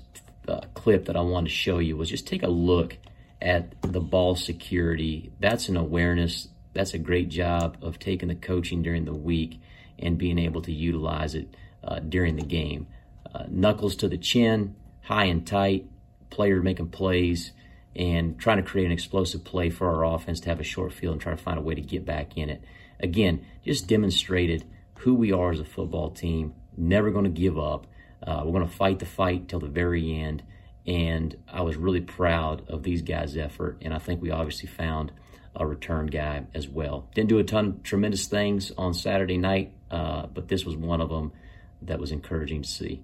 uh, 0.49 0.61
clip 0.73 1.05
that 1.05 1.15
I 1.15 1.21
wanted 1.21 1.49
to 1.49 1.55
show 1.55 1.79
you 1.79 1.95
was 1.95 2.09
just 2.09 2.27
take 2.27 2.43
a 2.43 2.49
look 2.49 2.97
at 3.41 3.81
the 3.81 4.01
ball 4.01 4.35
security. 4.35 5.31
That's 5.39 5.69
an 5.69 5.77
awareness. 5.77 6.49
That's 6.73 6.93
a 6.93 6.99
great 6.99 7.29
job 7.29 7.77
of 7.81 7.99
taking 7.99 8.29
the 8.29 8.35
coaching 8.35 8.81
during 8.81 9.05
the 9.05 9.13
week 9.13 9.59
and 9.97 10.17
being 10.17 10.37
able 10.37 10.61
to 10.63 10.71
utilize 10.71 11.35
it 11.35 11.55
uh, 11.83 11.99
during 11.99 12.35
the 12.35 12.43
game. 12.43 12.87
Uh, 13.33 13.43
knuckles 13.49 13.95
to 13.97 14.07
the 14.07 14.17
chin, 14.17 14.75
high 15.01 15.25
and 15.25 15.45
tight, 15.45 15.87
player 16.29 16.61
making 16.61 16.89
plays, 16.89 17.51
and 17.95 18.39
trying 18.39 18.57
to 18.57 18.63
create 18.63 18.85
an 18.85 18.91
explosive 18.91 19.43
play 19.43 19.69
for 19.69 19.89
our 19.89 20.15
offense 20.15 20.39
to 20.41 20.49
have 20.49 20.59
a 20.59 20.63
short 20.63 20.93
field 20.93 21.13
and 21.13 21.21
try 21.21 21.33
to 21.33 21.41
find 21.41 21.57
a 21.57 21.61
way 21.61 21.75
to 21.75 21.81
get 21.81 22.05
back 22.05 22.37
in 22.37 22.49
it. 22.49 22.63
Again, 22.99 23.45
just 23.63 23.87
demonstrated 23.87 24.65
who 24.99 25.15
we 25.15 25.31
are 25.31 25.51
as 25.51 25.59
a 25.59 25.65
football 25.65 26.11
team, 26.11 26.53
never 26.75 27.11
going 27.11 27.23
to 27.25 27.29
give 27.29 27.57
up. 27.57 27.87
Uh, 28.25 28.41
we're 28.45 28.51
going 28.51 28.67
to 28.67 28.75
fight 28.75 28.99
the 28.99 29.05
fight 29.05 29.47
till 29.47 29.59
the 29.59 29.67
very 29.67 30.15
end. 30.15 30.43
And 30.85 31.37
I 31.47 31.61
was 31.61 31.75
really 31.75 32.01
proud 32.01 32.67
of 32.69 32.83
these 32.83 33.01
guys' 33.01 33.37
effort. 33.37 33.77
And 33.81 33.93
I 33.93 33.99
think 33.99 34.21
we 34.21 34.31
obviously 34.31 34.67
found 34.67 35.11
a 35.55 35.65
return 35.65 36.07
guy 36.07 36.45
as 36.53 36.67
well. 36.67 37.07
Didn't 37.13 37.29
do 37.29 37.39
a 37.39 37.43
ton 37.43 37.65
of 37.65 37.83
tremendous 37.83 38.27
things 38.27 38.71
on 38.77 38.93
Saturday 38.93 39.37
night, 39.37 39.73
uh, 39.91 40.27
but 40.27 40.47
this 40.47 40.65
was 40.65 40.75
one 40.75 41.01
of 41.01 41.09
them 41.09 41.31
that 41.81 41.99
was 41.99 42.11
encouraging 42.11 42.61
to 42.63 42.69
see. 42.69 43.03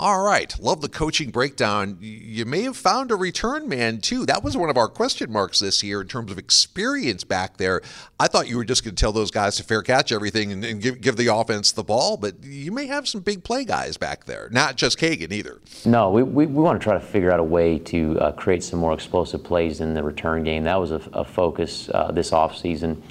All 0.00 0.22
right. 0.22 0.54
Love 0.60 0.80
the 0.80 0.88
coaching 0.88 1.30
breakdown. 1.30 1.98
You 2.00 2.44
may 2.44 2.62
have 2.62 2.76
found 2.76 3.10
a 3.10 3.16
return 3.16 3.68
man, 3.68 4.00
too. 4.00 4.24
That 4.26 4.44
was 4.44 4.56
one 4.56 4.70
of 4.70 4.76
our 4.76 4.86
question 4.86 5.32
marks 5.32 5.58
this 5.58 5.82
year 5.82 6.00
in 6.00 6.06
terms 6.06 6.30
of 6.30 6.38
experience 6.38 7.24
back 7.24 7.56
there. 7.56 7.82
I 8.20 8.28
thought 8.28 8.48
you 8.48 8.58
were 8.58 8.64
just 8.64 8.84
going 8.84 8.94
to 8.94 9.00
tell 9.00 9.10
those 9.10 9.32
guys 9.32 9.56
to 9.56 9.64
fair 9.64 9.82
catch 9.82 10.12
everything 10.12 10.52
and, 10.52 10.64
and 10.64 10.80
give, 10.80 11.00
give 11.00 11.16
the 11.16 11.34
offense 11.34 11.72
the 11.72 11.82
ball, 11.82 12.16
but 12.16 12.44
you 12.44 12.70
may 12.70 12.86
have 12.86 13.08
some 13.08 13.22
big 13.22 13.42
play 13.42 13.64
guys 13.64 13.96
back 13.96 14.26
there, 14.26 14.48
not 14.52 14.76
just 14.76 15.00
Kagan 15.00 15.32
either. 15.32 15.58
No, 15.84 16.10
we, 16.10 16.22
we, 16.22 16.46
we 16.46 16.62
want 16.62 16.80
to 16.80 16.84
try 16.84 16.94
to 16.94 17.04
figure 17.04 17.32
out 17.32 17.40
a 17.40 17.44
way 17.44 17.80
to 17.80 18.20
uh, 18.20 18.32
create 18.32 18.62
some 18.62 18.78
more 18.78 18.94
explosive 18.94 19.42
plays 19.42 19.80
in 19.80 19.94
the 19.94 20.02
return 20.04 20.44
game. 20.44 20.62
That 20.62 20.76
was 20.78 20.92
a, 20.92 21.02
a 21.12 21.24
focus 21.24 21.90
uh, 21.92 22.12
this 22.12 22.30
offseason. 22.30 23.02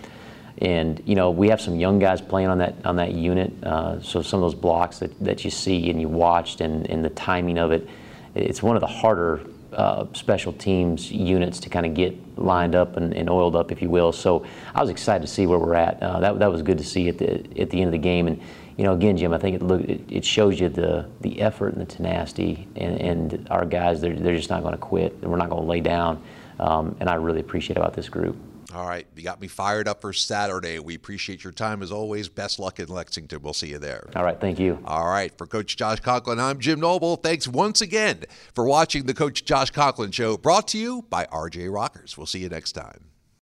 And 0.60 1.02
you 1.06 1.16
know 1.16 1.30
we 1.30 1.50
have 1.50 1.62
some 1.62 1.76
young 1.76 2.00
guys 2.00 2.20
playing 2.20 2.48
on 2.50 2.58
that 2.60 2.76
on 2.86 2.96
that 2.96 3.14
unit. 3.14 3.52
Uh, 3.64 4.02
so 4.02 4.22
some 4.22 4.42
of 4.42 4.52
those 4.52 4.60
blocks 4.60 5.00
that, 5.00 5.18
that 5.24 5.46
you 5.46 5.52
see 5.52 5.90
and 5.90 6.02
you 6.02 6.10
watched 6.10 6.62
and, 6.62 6.90
and 6.90 7.06
the 7.06 7.12
timing 7.12 7.58
of 7.58 7.72
it, 7.72 7.88
it's 8.34 8.64
one 8.64 8.76
of 8.76 8.82
the 8.82 8.88
harder 8.88 9.42
uh, 9.74 10.06
special 10.14 10.54
teams 10.54 11.12
units 11.12 11.60
to 11.60 11.70
kind 11.70 11.86
of 11.86 11.94
get 11.94 12.16
lined 12.38 12.74
up 12.74 12.98
and, 12.98 13.14
and, 13.14 13.30
oiled 13.30 13.56
up, 13.56 13.72
if 13.72 13.82
you 13.82 13.90
will. 13.90 14.12
So 14.12 14.46
I 14.74 14.82
was 14.82 14.90
excited 14.90 15.22
to 15.22 15.32
see 15.32 15.46
where 15.46 15.60
we're 15.60 15.76
at. 15.76 16.02
Uh, 16.02 16.20
that, 16.22 16.40
that 16.40 16.52
was 16.52 16.62
good 16.62 16.78
to 16.78 16.84
see 16.84 17.10
at 17.10 17.18
the 17.18 17.44
at 17.60 17.70
the 17.70 17.80
end 17.82 17.88
of 17.88 17.92
the 17.92 17.98
game. 17.98 18.28
And 18.28 18.42
you 18.78 18.84
know, 18.84 18.94
again, 18.94 19.18
Jim, 19.18 19.34
I 19.34 19.38
think 19.38 19.56
it 19.58 19.62
look 19.62 19.82
it, 19.82 20.24
shows 20.24 20.60
you 20.60 20.70
the 20.70 21.10
the 21.22 21.42
effort 21.42 21.74
and 21.74 21.82
the 21.82 21.86
tenacity, 21.86 22.68
and, 22.76 23.00
and 23.02 23.48
our 23.52 23.66
guys 23.66 24.02
they're 24.02 24.16
they're 24.16 24.36
just 24.36 24.50
not 24.50 24.62
going 24.62 24.74
to 24.74 24.80
quit, 24.80 25.22
we're 25.22 25.38
not 25.38 25.50
going 25.50 25.64
to 25.64 25.68
lay 25.68 25.82
down. 25.82 26.24
Um, 26.60 26.96
and 27.00 27.10
I 27.10 27.16
really 27.16 27.40
appreciate 27.40 27.78
about 27.78 27.94
this 27.94 28.10
group. 28.10 28.36
All 28.74 28.86
right. 28.86 29.08
You 29.16 29.24
got 29.24 29.40
me 29.40 29.48
fired 29.48 29.88
up 29.88 30.02
for 30.02 30.12
Saturday. 30.12 30.80
We 30.80 30.96
appreciate 30.96 31.44
your 31.44 31.54
time 31.54 31.82
as 31.82 31.92
always. 31.92 32.28
Best 32.28 32.60
luck 32.60 32.80
in 32.80 32.88
Lexington. 32.90 33.42
We'll 33.42 33.54
see 33.54 33.70
you 33.70 33.80
there. 33.80 34.10
All 34.16 34.24
right. 34.24 34.40
Thank 34.40 34.60
you. 34.60 34.80
All 34.86 35.08
right. 35.08 35.36
For 35.38 35.48
Coach 35.48 35.78
Josh 35.78 36.00
Conklin, 36.02 36.40
I'm 36.40 36.60
Jim 36.60 36.80
Noble. 36.80 37.16
Thanks 37.16 37.48
once 37.48 37.82
again 37.82 38.24
for 38.54 38.66
watching 38.66 39.06
the 39.06 39.14
Coach 39.14 39.46
Josh 39.46 39.72
Conklin 39.72 40.12
Show 40.12 40.38
brought 40.38 40.68
to 40.70 40.78
you 40.78 41.06
by 41.10 41.26
RJ 41.26 41.74
Rockers. 41.74 42.18
We'll 42.18 42.28
see 42.28 42.40
you 42.40 42.50
next 42.50 42.74
time. 42.74 43.06